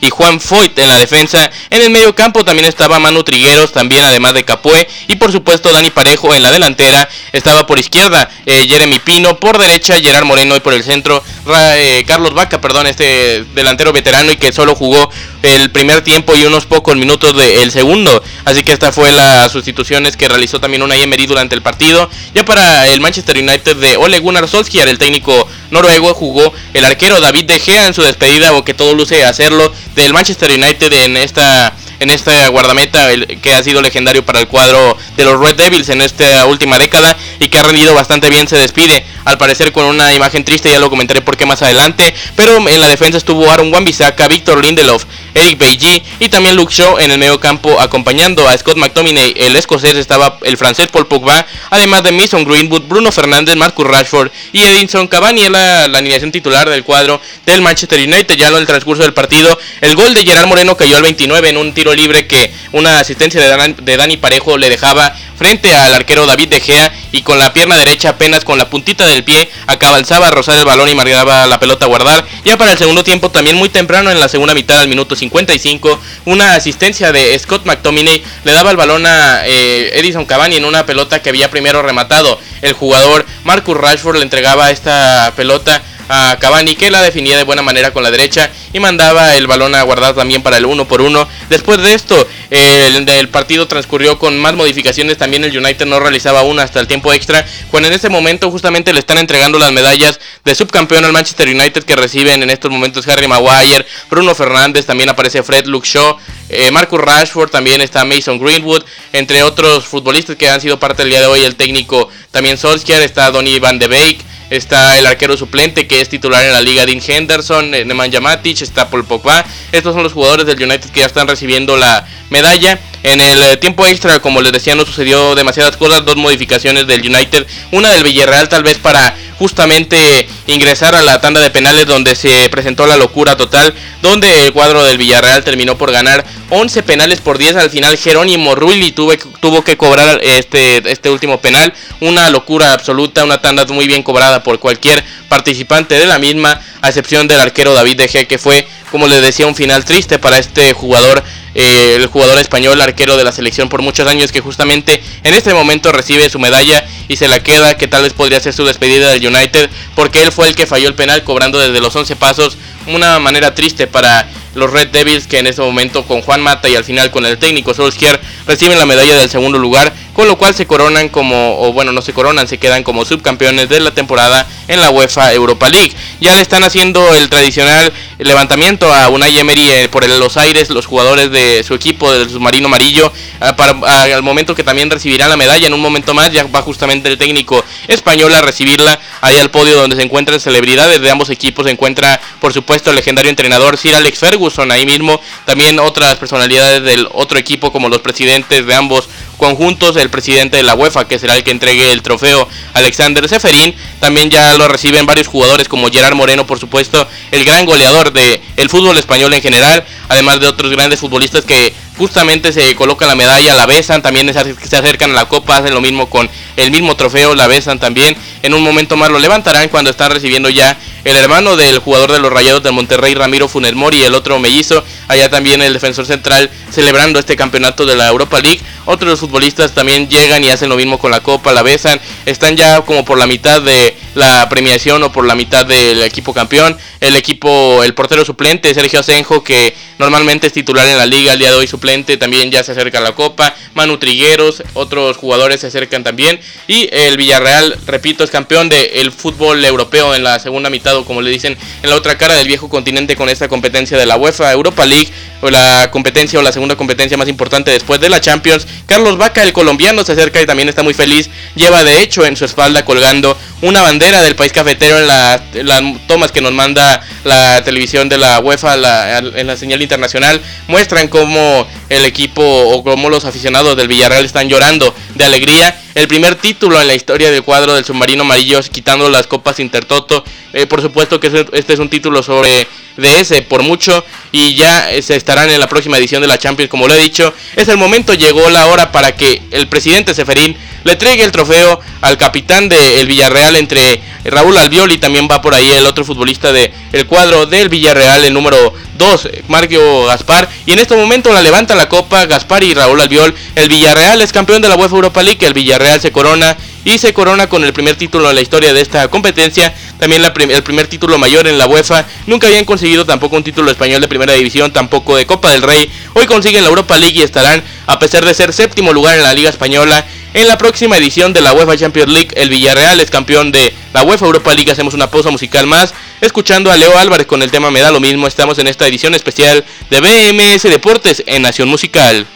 Y 0.00 0.10
Juan 0.10 0.40
Foyt 0.40 0.78
en 0.78 0.88
la 0.88 0.98
defensa. 0.98 1.50
En 1.70 1.82
el 1.82 1.90
medio 1.90 2.14
campo 2.14 2.44
también 2.44 2.66
estaba 2.66 2.98
Manu 2.98 3.22
Trigueros, 3.22 3.72
también 3.72 4.04
además 4.04 4.34
de 4.34 4.44
Capué. 4.44 4.88
Y 5.08 5.16
por 5.16 5.32
supuesto 5.32 5.72
Dani 5.72 5.90
Parejo 5.90 6.34
en 6.34 6.42
la 6.42 6.50
delantera. 6.50 7.08
Estaba 7.32 7.66
por 7.66 7.78
izquierda 7.78 8.28
eh, 8.46 8.66
Jeremy 8.68 8.98
Pino, 8.98 9.38
por 9.38 9.58
derecha 9.58 10.00
Gerard 10.00 10.24
Moreno 10.24 10.56
y 10.56 10.60
por 10.60 10.74
el 10.74 10.82
centro 10.82 11.22
eh, 11.54 12.04
Carlos 12.06 12.34
Vaca, 12.34 12.60
perdón, 12.60 12.86
este 12.86 13.44
delantero 13.54 13.92
veterano 13.92 14.32
y 14.32 14.36
que 14.36 14.52
solo 14.52 14.74
jugó 14.74 15.10
el 15.42 15.70
primer 15.70 16.02
tiempo 16.02 16.36
y 16.36 16.44
unos 16.44 16.66
pocos 16.66 16.96
minutos 16.96 17.36
del 17.36 17.70
segundo. 17.70 18.22
Así 18.44 18.62
que 18.62 18.72
esta 18.72 18.92
fue 18.92 19.10
las 19.12 19.50
sustituciones 19.50 20.16
que 20.16 20.28
realizó 20.28 20.60
también 20.60 20.82
una 20.82 20.96
Emery 20.96 21.26
durante 21.26 21.54
el 21.54 21.62
partido. 21.62 22.08
Ya 22.34 22.44
para 22.44 22.88
el 22.88 23.00
Manchester 23.00 23.36
United 23.38 23.76
de 23.76 23.96
Ole 23.96 24.18
Gunnar 24.20 24.48
Solskjaer, 24.48 24.88
el 24.88 24.98
técnico 24.98 25.48
noruego, 25.72 26.14
jugó 26.14 26.52
el 26.74 26.84
arquero 26.84 27.20
David 27.20 27.46
De 27.46 27.58
Gea 27.58 27.86
en 27.88 27.94
su 27.94 28.02
despedida, 28.02 28.52
o 28.52 28.64
que 28.64 28.74
todo 28.74 28.94
luce 28.94 29.24
hacerlo, 29.24 29.72
del 29.96 30.12
Manchester 30.12 30.50
United 30.52 30.92
en 30.92 31.16
esta 31.16 31.74
en 31.98 32.10
esta 32.10 32.48
guardameta 32.48 33.10
que 33.40 33.54
ha 33.54 33.62
sido 33.62 33.80
legendario 33.80 34.24
para 34.26 34.40
el 34.40 34.48
cuadro 34.48 34.96
de 35.16 35.24
los 35.24 35.38
Red 35.38 35.54
Devils 35.54 35.88
en 35.88 36.02
esta 36.02 36.46
última 36.46 36.76
década 36.76 37.16
y 37.38 37.48
que 37.48 37.58
ha 37.58 37.62
rendido 37.62 37.94
bastante 37.94 38.28
bien 38.28 38.48
se 38.48 38.56
despide 38.56 39.06
al 39.24 39.38
parecer 39.38 39.72
con 39.72 39.84
una 39.84 40.14
imagen 40.14 40.44
triste 40.44 40.70
ya 40.70 40.78
lo 40.78 40.90
comentaré 40.90 41.20
por 41.20 41.36
qué 41.36 41.46
más 41.46 41.62
adelante 41.62 42.14
pero 42.36 42.56
en 42.68 42.80
la 42.80 42.88
defensa 42.88 43.18
estuvo 43.18 43.50
Aaron 43.50 43.72
Wan-Bissaka, 43.72 44.28
Víctor 44.28 44.64
Lindelof, 44.64 45.04
Eric 45.34 45.58
Beiji 45.58 46.02
y 46.20 46.28
también 46.28 46.56
Luke 46.56 46.72
Shaw 46.72 46.98
en 46.98 47.10
el 47.10 47.18
medio 47.18 47.40
campo 47.40 47.80
acompañando 47.80 48.48
a 48.48 48.56
Scott 48.56 48.76
McTominay 48.76 49.34
el 49.36 49.56
escocés 49.56 49.96
estaba 49.96 50.38
el 50.42 50.56
francés 50.56 50.88
Paul 50.88 51.06
Pogba 51.06 51.46
además 51.70 52.02
de 52.02 52.12
Mason 52.12 52.44
Greenwood, 52.44 52.82
Bruno 52.82 53.10
Fernández, 53.12 53.56
Marcus 53.56 53.86
Rashford 53.86 54.30
y 54.52 54.62
Edinson 54.62 55.08
Cavani 55.08 55.42
en 55.42 55.52
la, 55.52 55.88
la 55.88 56.00
titular 56.30 56.68
del 56.68 56.84
cuadro 56.84 57.20
del 57.46 57.62
Manchester 57.62 57.98
United. 57.98 58.36
Ya 58.36 58.48
en 58.48 58.54
el 58.56 58.66
transcurso 58.66 59.02
del 59.02 59.14
partido 59.14 59.58
el 59.80 59.96
gol 59.96 60.14
de 60.14 60.24
Gerard 60.24 60.46
Moreno 60.46 60.76
cayó 60.76 60.96
al 60.96 61.02
29 61.02 61.48
en 61.48 61.56
un 61.56 61.72
tiro 61.72 61.94
libre 61.94 62.26
que 62.26 62.52
una 62.72 63.00
asistencia 63.00 63.40
de, 63.40 63.96
Dani 63.96 64.16
Parejo 64.16 64.58
le 64.58 64.68
dejaba 64.68 65.14
frente 65.42 65.74
al 65.74 65.92
arquero 65.92 66.24
David 66.24 66.50
De 66.50 66.60
Gea 66.60 66.92
y 67.10 67.22
con 67.22 67.36
la 67.36 67.52
pierna 67.52 67.76
derecha 67.76 68.10
apenas 68.10 68.44
con 68.44 68.58
la 68.58 68.70
puntita 68.70 69.08
del 69.08 69.24
pie 69.24 69.50
acabalzaba 69.66 70.28
a 70.28 70.30
rozar 70.30 70.56
el 70.56 70.64
balón 70.64 70.88
y 70.88 70.94
marcaba 70.94 71.48
la 71.48 71.58
pelota 71.58 71.86
a 71.86 71.88
guardar. 71.88 72.24
Ya 72.44 72.56
para 72.56 72.70
el 72.70 72.78
segundo 72.78 73.02
tiempo 73.02 73.28
también 73.28 73.56
muy 73.56 73.68
temprano 73.68 74.12
en 74.12 74.20
la 74.20 74.28
segunda 74.28 74.54
mitad 74.54 74.78
al 74.78 74.86
minuto 74.86 75.16
55 75.16 76.00
una 76.26 76.54
asistencia 76.54 77.10
de 77.10 77.36
Scott 77.40 77.66
McTominay 77.66 78.22
le 78.44 78.52
daba 78.52 78.70
el 78.70 78.76
balón 78.76 79.04
a 79.04 79.44
eh, 79.44 79.98
Edison 79.98 80.26
Cavani 80.26 80.58
en 80.58 80.64
una 80.64 80.86
pelota 80.86 81.20
que 81.20 81.30
había 81.30 81.50
primero 81.50 81.82
rematado 81.82 82.38
el 82.60 82.74
jugador 82.74 83.26
Marcus 83.42 83.76
Rashford 83.76 84.18
le 84.18 84.22
entregaba 84.22 84.70
esta 84.70 85.32
pelota 85.34 85.82
a 86.12 86.36
Cavani 86.38 86.76
que 86.76 86.90
la 86.90 87.00
definía 87.00 87.38
de 87.38 87.44
buena 87.44 87.62
manera 87.62 87.90
con 87.90 88.02
la 88.02 88.10
derecha 88.10 88.50
y 88.74 88.80
mandaba 88.80 89.34
el 89.34 89.46
balón 89.46 89.74
a 89.74 89.82
guardar 89.82 90.14
también 90.14 90.42
para 90.42 90.58
el 90.58 90.66
uno 90.66 90.86
por 90.86 91.00
uno. 91.00 91.26
Después 91.48 91.80
de 91.80 91.94
esto, 91.94 92.28
el, 92.50 93.08
el, 93.08 93.28
partido 93.30 93.66
transcurrió 93.66 94.18
con 94.18 94.38
más 94.38 94.54
modificaciones. 94.54 95.16
También 95.16 95.42
el 95.44 95.56
United 95.56 95.86
no 95.86 96.00
realizaba 96.00 96.42
una 96.42 96.64
hasta 96.64 96.80
el 96.80 96.86
tiempo 96.86 97.14
extra. 97.14 97.46
Cuando 97.70 97.88
en 97.88 97.94
ese 97.94 98.10
momento 98.10 98.50
justamente 98.50 98.92
le 98.92 98.98
están 98.98 99.16
entregando 99.16 99.58
las 99.58 99.72
medallas 99.72 100.20
de 100.44 100.54
subcampeón 100.54 101.04
al 101.06 101.14
Manchester 101.14 101.48
United 101.48 101.84
que 101.84 101.96
reciben 101.96 102.42
en 102.42 102.50
estos 102.50 102.70
momentos 102.70 103.08
Harry 103.08 103.26
Maguire, 103.26 103.86
Bruno 104.10 104.34
Fernández, 104.34 104.84
también 104.84 105.08
aparece 105.08 105.42
Fred 105.42 105.64
Luke 105.64 105.88
Shaw, 105.88 106.18
eh, 106.50 106.70
Marcus 106.70 107.00
Rashford, 107.00 107.50
también 107.50 107.80
está 107.80 108.04
Mason 108.04 108.38
Greenwood, 108.38 108.84
entre 109.14 109.42
otros 109.42 109.86
futbolistas 109.86 110.36
que 110.36 110.50
han 110.50 110.60
sido 110.60 110.78
parte 110.78 111.02
del 111.02 111.10
día 111.10 111.20
de 111.20 111.26
hoy. 111.26 111.44
El 111.44 111.56
técnico 111.56 112.10
también 112.30 112.58
Solskjaer, 112.58 113.02
está 113.02 113.30
Donny 113.30 113.58
Van 113.58 113.78
de 113.78 113.88
Beek 113.88 114.31
está 114.56 114.98
el 114.98 115.06
arquero 115.06 115.36
suplente 115.36 115.86
que 115.86 116.00
es 116.00 116.08
titular 116.08 116.44
en 116.44 116.52
la 116.52 116.60
liga, 116.60 116.84
Dean 116.84 117.00
Henderson, 117.04 117.74
eh, 117.74 117.84
Nemanja 117.84 118.20
Matic, 118.20 118.60
está 118.60 118.90
Paul 118.90 119.04
Pogba. 119.04 119.44
Estos 119.72 119.94
son 119.94 120.02
los 120.02 120.12
jugadores 120.12 120.46
del 120.46 120.62
United 120.62 120.90
que 120.90 121.00
ya 121.00 121.06
están 121.06 121.26
recibiendo 121.26 121.76
la 121.76 122.06
medalla. 122.28 122.78
En 123.02 123.20
el 123.20 123.42
eh, 123.42 123.56
tiempo 123.56 123.86
extra, 123.86 124.20
como 124.20 124.42
les 124.42 124.52
decía, 124.52 124.74
no 124.74 124.84
sucedió 124.84 125.34
demasiadas 125.34 125.76
cosas, 125.76 126.04
dos 126.04 126.16
modificaciones 126.16 126.86
del 126.86 127.00
United, 127.00 127.46
una 127.72 127.90
del 127.90 128.04
Villarreal 128.04 128.48
tal 128.48 128.62
vez 128.62 128.78
para 128.78 129.16
justamente 129.38 130.28
ingresar 130.46 130.94
a 130.94 131.02
la 131.02 131.20
tanda 131.20 131.40
de 131.40 131.50
penales 131.50 131.86
donde 131.86 132.14
se 132.14 132.48
presentó 132.50 132.86
la 132.86 132.96
locura 132.96 133.36
total, 133.36 133.74
donde 134.00 134.46
el 134.46 134.52
cuadro 134.52 134.84
del 134.84 134.98
Villarreal 134.98 135.44
terminó 135.44 135.78
por 135.78 135.92
ganar 135.92 136.24
11 136.50 136.82
penales 136.82 137.20
por 137.20 137.38
10. 137.38 137.56
Al 137.56 137.70
final 137.70 137.96
Jerónimo 137.96 138.54
tuvo, 138.94 139.12
tuvo 139.40 139.62
que 139.62 139.76
cobrar 139.76 140.20
este, 140.22 140.82
este 140.90 141.10
último 141.10 141.40
penal, 141.40 141.72
una 142.00 142.30
locura 142.30 142.72
absoluta, 142.72 143.24
una 143.24 143.40
tanda 143.40 143.64
muy 143.66 143.86
bien 143.86 144.02
cobrada 144.02 144.42
por 144.42 144.58
cualquier 144.58 145.04
participante 145.28 145.98
de 145.98 146.06
la 146.06 146.18
misma, 146.18 146.60
a 146.80 146.88
excepción 146.88 147.28
del 147.28 147.40
arquero 147.40 147.72
David 147.74 147.98
De 147.98 148.08
Gea, 148.08 148.24
que 148.24 148.38
fue, 148.38 148.66
como 148.90 149.06
les 149.06 149.22
decía, 149.22 149.46
un 149.46 149.54
final 149.54 149.84
triste 149.84 150.18
para 150.18 150.38
este 150.38 150.72
jugador 150.72 151.22
eh, 151.54 151.96
el 151.96 152.06
jugador 152.06 152.38
español, 152.38 152.80
arquero 152.80 153.16
de 153.16 153.24
la 153.24 153.32
selección 153.32 153.68
por 153.68 153.82
muchos 153.82 154.08
años, 154.08 154.32
que 154.32 154.40
justamente 154.40 155.02
en 155.22 155.34
este 155.34 155.52
momento 155.52 155.92
recibe 155.92 156.30
su 156.30 156.38
medalla 156.38 156.86
y 157.08 157.16
se 157.16 157.28
la 157.28 157.42
queda, 157.42 157.76
que 157.76 157.88
tal 157.88 158.02
vez 158.02 158.14
podría 158.14 158.40
ser 158.40 158.54
su 158.54 158.64
despedida 158.64 159.10
del 159.10 159.26
United, 159.26 159.68
porque 159.94 160.22
él 160.22 160.32
fue 160.32 160.41
el 160.44 160.54
que 160.54 160.66
falló 160.66 160.88
el 160.88 160.94
penal 160.94 161.24
cobrando 161.24 161.58
desde 161.58 161.80
los 161.80 161.94
11 161.94 162.16
pasos, 162.16 162.56
una 162.86 163.18
manera 163.18 163.54
triste 163.54 163.86
para 163.86 164.28
los 164.54 164.70
Red 164.70 164.88
Devils 164.88 165.26
que 165.26 165.38
en 165.38 165.46
este 165.46 165.62
momento 165.62 166.04
con 166.04 166.20
Juan 166.20 166.40
Mata 166.42 166.68
y 166.68 166.76
al 166.76 166.84
final 166.84 167.10
con 167.10 167.24
el 167.24 167.38
técnico 167.38 167.72
Solskjaer 167.74 168.20
reciben 168.46 168.78
la 168.78 168.86
medalla 168.86 169.16
del 169.16 169.30
segundo 169.30 169.58
lugar, 169.58 169.92
con 170.12 170.28
lo 170.28 170.36
cual 170.36 170.54
se 170.54 170.66
coronan 170.66 171.08
como, 171.08 171.60
o 171.60 171.72
bueno, 171.72 171.92
no 171.92 172.02
se 172.02 172.12
coronan, 172.12 172.48
se 172.48 172.58
quedan 172.58 172.82
como 172.82 173.04
subcampeones 173.04 173.68
de 173.68 173.80
la 173.80 173.92
temporada 173.92 174.46
en 174.68 174.80
la 174.80 174.90
UEFA 174.90 175.32
Europa 175.32 175.68
League. 175.68 175.92
Ya 176.20 176.34
le 176.34 176.42
están 176.42 176.64
haciendo 176.64 177.14
el 177.14 177.28
tradicional 177.28 177.92
levantamiento 178.18 178.92
a 178.92 179.08
Unai 179.08 179.36
Emery 179.38 179.70
eh, 179.70 179.88
por 179.88 180.08
los 180.08 180.36
aires, 180.36 180.70
los 180.70 180.86
jugadores 180.86 181.30
de 181.30 181.62
su 181.64 181.74
equipo 181.74 182.12
del 182.12 182.30
submarino 182.30 182.66
amarillo, 182.66 183.12
ah, 183.40 183.56
para, 183.56 183.76
ah, 183.86 184.04
al 184.04 184.22
momento 184.22 184.54
que 184.54 184.64
también 184.64 184.90
recibirán 184.90 185.28
la 185.28 185.36
medalla. 185.36 185.66
En 185.66 185.74
un 185.74 185.80
momento 185.80 186.14
más, 186.14 186.32
ya 186.32 186.44
va 186.44 186.62
justamente 186.62 187.08
el 187.08 187.18
técnico 187.18 187.64
español 187.88 188.32
a 188.34 188.42
recibirla 188.42 188.98
ahí 189.20 189.38
al 189.38 189.50
podio 189.50 189.76
donde 189.76 189.96
se 189.96 190.02
encuentran 190.02 190.40
celebridades 190.40 191.00
de 191.00 191.10
ambos 191.10 191.30
equipos, 191.30 191.66
se 191.66 191.72
encuentra 191.72 192.20
por 192.40 192.52
supuesto 192.52 192.90
el 192.90 192.96
legendario 192.96 193.30
entrenador 193.30 193.76
Sir 193.76 193.94
Alex 193.94 194.18
Ferguson, 194.18 194.70
ahí 194.70 194.86
mismo, 194.86 195.20
también 195.44 195.78
otras 195.78 196.16
personalidades 196.16 196.82
del 196.82 197.08
otro 197.12 197.38
equipo 197.38 197.72
como 197.72 197.88
los 197.88 198.00
presidentes 198.00 198.66
de 198.66 198.74
ambos 198.74 199.08
conjuntos, 199.36 199.96
el 199.96 200.08
presidente 200.08 200.56
de 200.58 200.62
la 200.62 200.74
UEFA, 200.74 201.08
que 201.08 201.18
será 201.18 201.36
el 201.36 201.42
que 201.42 201.50
entregue 201.50 201.90
el 201.90 202.02
trofeo, 202.02 202.48
Alexander 202.74 203.28
Seferín, 203.28 203.74
también 203.98 204.30
ya 204.30 204.51
lo 204.58 204.68
reciben 204.68 205.06
varios 205.06 205.26
jugadores 205.26 205.68
como 205.68 205.90
Gerard 205.90 206.14
Moreno, 206.14 206.46
por 206.46 206.58
supuesto, 206.58 207.06
el 207.30 207.44
gran 207.44 207.66
goleador 207.66 208.12
del 208.12 208.40
el 208.56 208.68
fútbol 208.68 208.96
español 208.98 209.32
en 209.34 209.42
general, 209.42 209.84
además 210.08 210.40
de 210.40 210.48
otros 210.48 210.70
grandes 210.70 211.00
futbolistas 211.00 211.44
que 211.44 211.74
justamente 211.96 212.52
se 212.52 212.74
colocan 212.74 213.08
la 213.08 213.14
medalla, 213.14 213.54
la 213.54 213.66
besan, 213.66 214.02
también 214.02 214.32
se 214.32 214.76
acercan 214.76 215.10
a 215.10 215.14
la 215.14 215.24
copa, 215.26 215.58
hacen 215.58 215.74
lo 215.74 215.80
mismo 215.80 216.08
con 216.08 216.28
el 216.56 216.70
mismo 216.70 216.96
trofeo, 216.96 217.34
la 217.34 217.46
besan 217.46 217.78
también, 217.78 218.16
en 218.42 218.54
un 218.54 218.62
momento 218.62 218.96
más 218.96 219.10
lo 219.10 219.18
levantarán 219.18 219.68
cuando 219.68 219.90
están 219.90 220.10
recibiendo 220.10 220.48
ya 220.48 220.78
el 221.04 221.16
hermano 221.16 221.56
del 221.56 221.78
jugador 221.78 222.12
de 222.12 222.20
los 222.20 222.32
Rayados 222.32 222.62
de 222.62 222.70
Monterrey, 222.70 223.14
Ramiro 223.14 223.48
Funes 223.48 223.74
Mori, 223.74 224.02
el 224.02 224.14
otro 224.14 224.38
mellizo, 224.38 224.84
allá 225.08 225.28
también 225.30 225.60
el 225.60 225.72
defensor 225.72 226.06
central 226.06 226.50
celebrando 226.70 227.18
este 227.18 227.36
campeonato 227.36 227.86
de 227.86 227.96
la 227.96 228.08
Europa 228.08 228.40
League. 228.40 228.60
Otros 228.84 229.20
futbolistas 229.20 229.72
también 229.72 230.08
llegan 230.08 230.42
y 230.42 230.50
hacen 230.50 230.68
lo 230.68 230.76
mismo 230.76 230.98
con 230.98 231.10
la 231.10 231.20
copa, 231.20 231.52
la 231.52 231.62
besan, 231.62 232.00
están 232.26 232.56
ya 232.56 232.80
como 232.82 233.04
por 233.04 233.18
la 233.18 233.26
mitad 233.26 233.62
de 233.62 233.96
la 234.14 234.48
premiación 234.48 235.02
o 235.02 235.12
por 235.12 235.24
la 235.24 235.34
mitad 235.34 235.64
del 235.64 236.02
equipo 236.02 236.34
campeón. 236.34 236.76
El 237.00 237.16
equipo, 237.16 237.82
el 237.82 237.94
portero 237.94 238.24
suplente, 238.24 238.72
Sergio 238.74 239.00
Asenjo, 239.00 239.42
que 239.42 239.74
normalmente 239.98 240.46
es 240.46 240.52
titular 240.52 240.86
en 240.86 240.98
la 240.98 241.06
liga, 241.06 241.32
al 241.32 241.38
día 241.38 241.50
de 241.50 241.56
hoy 241.56 241.66
suplente, 241.66 242.16
también 242.16 242.50
ya 242.50 242.62
se 242.62 242.72
acerca 242.72 242.98
a 242.98 243.00
la 243.00 243.12
copa. 243.12 243.54
Manu 243.74 243.98
Trigueros, 243.98 244.62
otros 244.74 245.16
jugadores 245.16 245.60
se 245.60 245.68
acercan 245.68 246.04
también. 246.04 246.40
Y 246.66 246.88
el 246.92 247.16
Villarreal, 247.16 247.78
repito, 247.86 248.24
es 248.24 248.30
campeón 248.30 248.68
del 248.68 249.12
fútbol 249.12 249.64
europeo 249.64 250.14
en 250.14 250.24
la 250.24 250.38
segunda 250.38 250.70
mitad 250.70 250.96
o 250.96 251.04
como 251.04 251.22
le 251.22 251.30
dicen 251.30 251.56
en 251.82 251.90
la 251.90 251.96
otra 251.96 252.18
cara 252.18 252.34
del 252.34 252.48
viejo 252.48 252.68
continente 252.68 253.16
con 253.16 253.28
esta 253.28 253.48
competencia 253.48 253.96
de 253.96 254.06
la 254.06 254.16
UEFA 254.16 254.52
Europa 254.52 254.84
League 254.86 255.10
o 255.40 255.50
la 255.50 255.90
competencia 255.90 256.38
o 256.38 256.42
la 256.42 256.52
segunda 256.52 256.76
competencia 256.76 257.16
más 257.16 257.28
importante 257.28 257.70
después 257.70 258.00
de 258.00 258.08
la 258.08 258.20
Champions. 258.20 258.66
Carlos 258.86 259.16
Vaca, 259.16 259.42
el 259.42 259.52
colombiano, 259.52 260.04
se 260.04 260.12
acerca 260.12 260.40
y 260.42 260.46
también 260.46 260.68
está 260.68 260.82
muy 260.82 260.94
feliz. 260.94 261.30
Lleva 261.54 261.84
de 261.84 262.02
hecho 262.02 262.24
en 262.26 262.36
su 262.36 262.44
espalda 262.44 262.84
colgando 262.84 263.36
una 263.62 263.80
bandera 263.80 264.22
del 264.22 264.34
país 264.34 264.52
cafetero 264.52 264.98
en 264.98 265.06
las 265.06 265.82
tomas 266.06 266.32
que 266.32 266.40
nos 266.40 266.52
manda 266.52 267.00
la 267.24 267.62
televisión 267.64 268.08
de 268.08 268.18
la 268.18 268.40
UEFA 268.40 268.74
en 268.74 269.46
la 269.46 269.56
señal 269.56 269.80
internacional. 269.82 270.40
Muestran 270.68 271.08
cómo 271.08 271.66
el 271.88 272.04
equipo 272.04 272.42
o 272.42 272.82
cómo 272.82 273.08
los 273.08 273.24
aficionados 273.24 273.76
del 273.76 273.88
Villarreal 273.88 274.24
están 274.24 274.48
llorando 274.48 274.94
alegría. 275.24 275.80
El 275.94 276.08
primer 276.08 276.34
título 276.36 276.80
en 276.80 276.86
la 276.86 276.94
historia 276.94 277.30
del 277.30 277.42
cuadro 277.42 277.74
del 277.74 277.84
submarino 277.84 278.22
amarillo, 278.22 278.60
quitando 278.70 279.08
las 279.10 279.26
copas 279.26 279.60
Intertoto. 279.60 280.24
Eh, 280.52 280.66
por 280.66 280.80
supuesto 280.80 281.20
que 281.20 281.46
este 281.52 281.72
es 281.72 281.78
un 281.78 281.88
título 281.88 282.22
sobre 282.22 282.66
DS 282.96 283.42
por 283.48 283.62
mucho 283.62 284.04
y 284.32 284.54
ya 284.54 284.88
se 285.00 285.16
estarán 285.16 285.50
en 285.50 285.58
la 285.58 285.66
próxima 285.68 285.98
edición 285.98 286.20
de 286.20 286.28
la 286.28 286.38
Champions 286.38 286.70
como 286.70 286.88
lo 286.88 286.94
he 286.94 287.02
dicho. 287.02 287.32
Es 287.56 287.68
el 287.68 287.76
momento, 287.76 288.14
llegó 288.14 288.48
la 288.50 288.66
hora 288.66 288.92
para 288.92 289.16
que 289.16 289.42
el 289.50 289.68
presidente 289.68 290.14
Seferín 290.14 290.56
le 290.84 290.92
entregue 290.92 291.22
el 291.22 291.32
trofeo 291.32 291.80
al 292.00 292.18
capitán 292.18 292.68
del 292.68 293.06
Villarreal 293.06 293.56
entre 293.56 294.02
Raúl 294.24 294.56
Albiol 294.56 294.92
y 294.92 294.98
también 294.98 295.28
va 295.30 295.40
por 295.40 295.54
ahí 295.54 295.70
el 295.70 295.86
otro 295.86 296.04
futbolista 296.04 296.52
del 296.52 296.72
el 296.92 297.06
cuadro 297.06 297.46
del 297.46 297.68
Villarreal, 297.68 298.24
el 298.24 298.34
número 298.34 298.72
2, 298.98 299.28
Mario 299.48 300.06
Gaspar. 300.06 300.48
Y 300.66 300.72
en 300.72 300.78
este 300.78 300.96
momento 300.96 301.32
la 301.32 301.42
levanta 301.42 301.74
la 301.74 301.88
copa 301.88 302.26
Gaspar 302.26 302.62
y 302.62 302.74
Raúl 302.74 303.00
Albiol. 303.00 303.34
El 303.54 303.68
Villarreal 303.68 304.20
es 304.22 304.32
campeón 304.32 304.62
de 304.62 304.68
la 304.68 304.76
UEFA 304.76 304.96
Europa 304.96 305.22
League, 305.22 305.44
el 305.46 305.54
Villarreal 305.54 306.00
se 306.00 306.12
corona 306.12 306.56
y 306.84 306.98
se 306.98 307.14
corona 307.14 307.48
con 307.48 307.64
el 307.64 307.72
primer 307.72 307.96
título 307.96 308.28
en 308.28 308.34
la 308.34 308.42
historia 308.42 308.72
de 308.72 308.80
esta 308.80 309.08
competencia, 309.08 309.74
también 309.98 310.24
el 310.24 310.62
primer 310.62 310.86
título 310.88 311.18
mayor 311.18 311.46
en 311.46 311.58
la 311.58 311.66
UEFA, 311.66 312.06
nunca 312.26 312.48
habían 312.48 312.64
conseguido 312.64 313.06
tampoco 313.06 313.36
un 313.36 313.44
título 313.44 313.70
español 313.70 314.00
de 314.00 314.08
primera 314.08 314.32
división, 314.32 314.72
tampoco 314.72 315.16
de 315.16 315.26
Copa 315.26 315.52
del 315.52 315.62
Rey, 315.62 315.90
hoy 316.14 316.26
consiguen 316.26 316.64
la 316.64 316.70
Europa 316.70 316.98
League 316.98 317.18
y 317.18 317.22
estarán, 317.22 317.62
a 317.86 317.98
pesar 317.98 318.24
de 318.24 318.34
ser 318.34 318.52
séptimo 318.52 318.92
lugar 318.92 319.16
en 319.16 319.22
la 319.22 319.34
Liga 319.34 319.50
Española, 319.50 320.04
en 320.34 320.48
la 320.48 320.58
próxima 320.58 320.96
edición 320.96 321.32
de 321.32 321.40
la 321.40 321.52
UEFA 321.52 321.76
Champions 321.76 322.12
League, 322.12 322.30
el 322.34 322.48
Villarreal 322.48 323.00
es 323.00 323.10
campeón 323.10 323.52
de 323.52 323.72
la 323.92 324.02
UEFA 324.02 324.26
Europa 324.26 324.54
League, 324.54 324.70
hacemos 324.70 324.94
una 324.94 325.10
pausa 325.10 325.30
musical 325.30 325.66
más, 325.66 325.94
escuchando 326.20 326.70
a 326.70 326.76
Leo 326.76 326.96
Álvarez 326.98 327.26
con 327.26 327.42
el 327.42 327.50
tema 327.50 327.70
Me 327.70 327.80
da 327.80 327.90
lo 327.90 328.00
mismo, 328.00 328.26
estamos 328.26 328.58
en 328.58 328.66
esta 328.66 328.86
edición 328.86 329.14
especial 329.14 329.64
de 329.90 330.00
BMS 330.00 330.62
Deportes 330.62 331.22
en 331.26 331.42
Nación 331.42 331.68
Musical. 331.68 332.26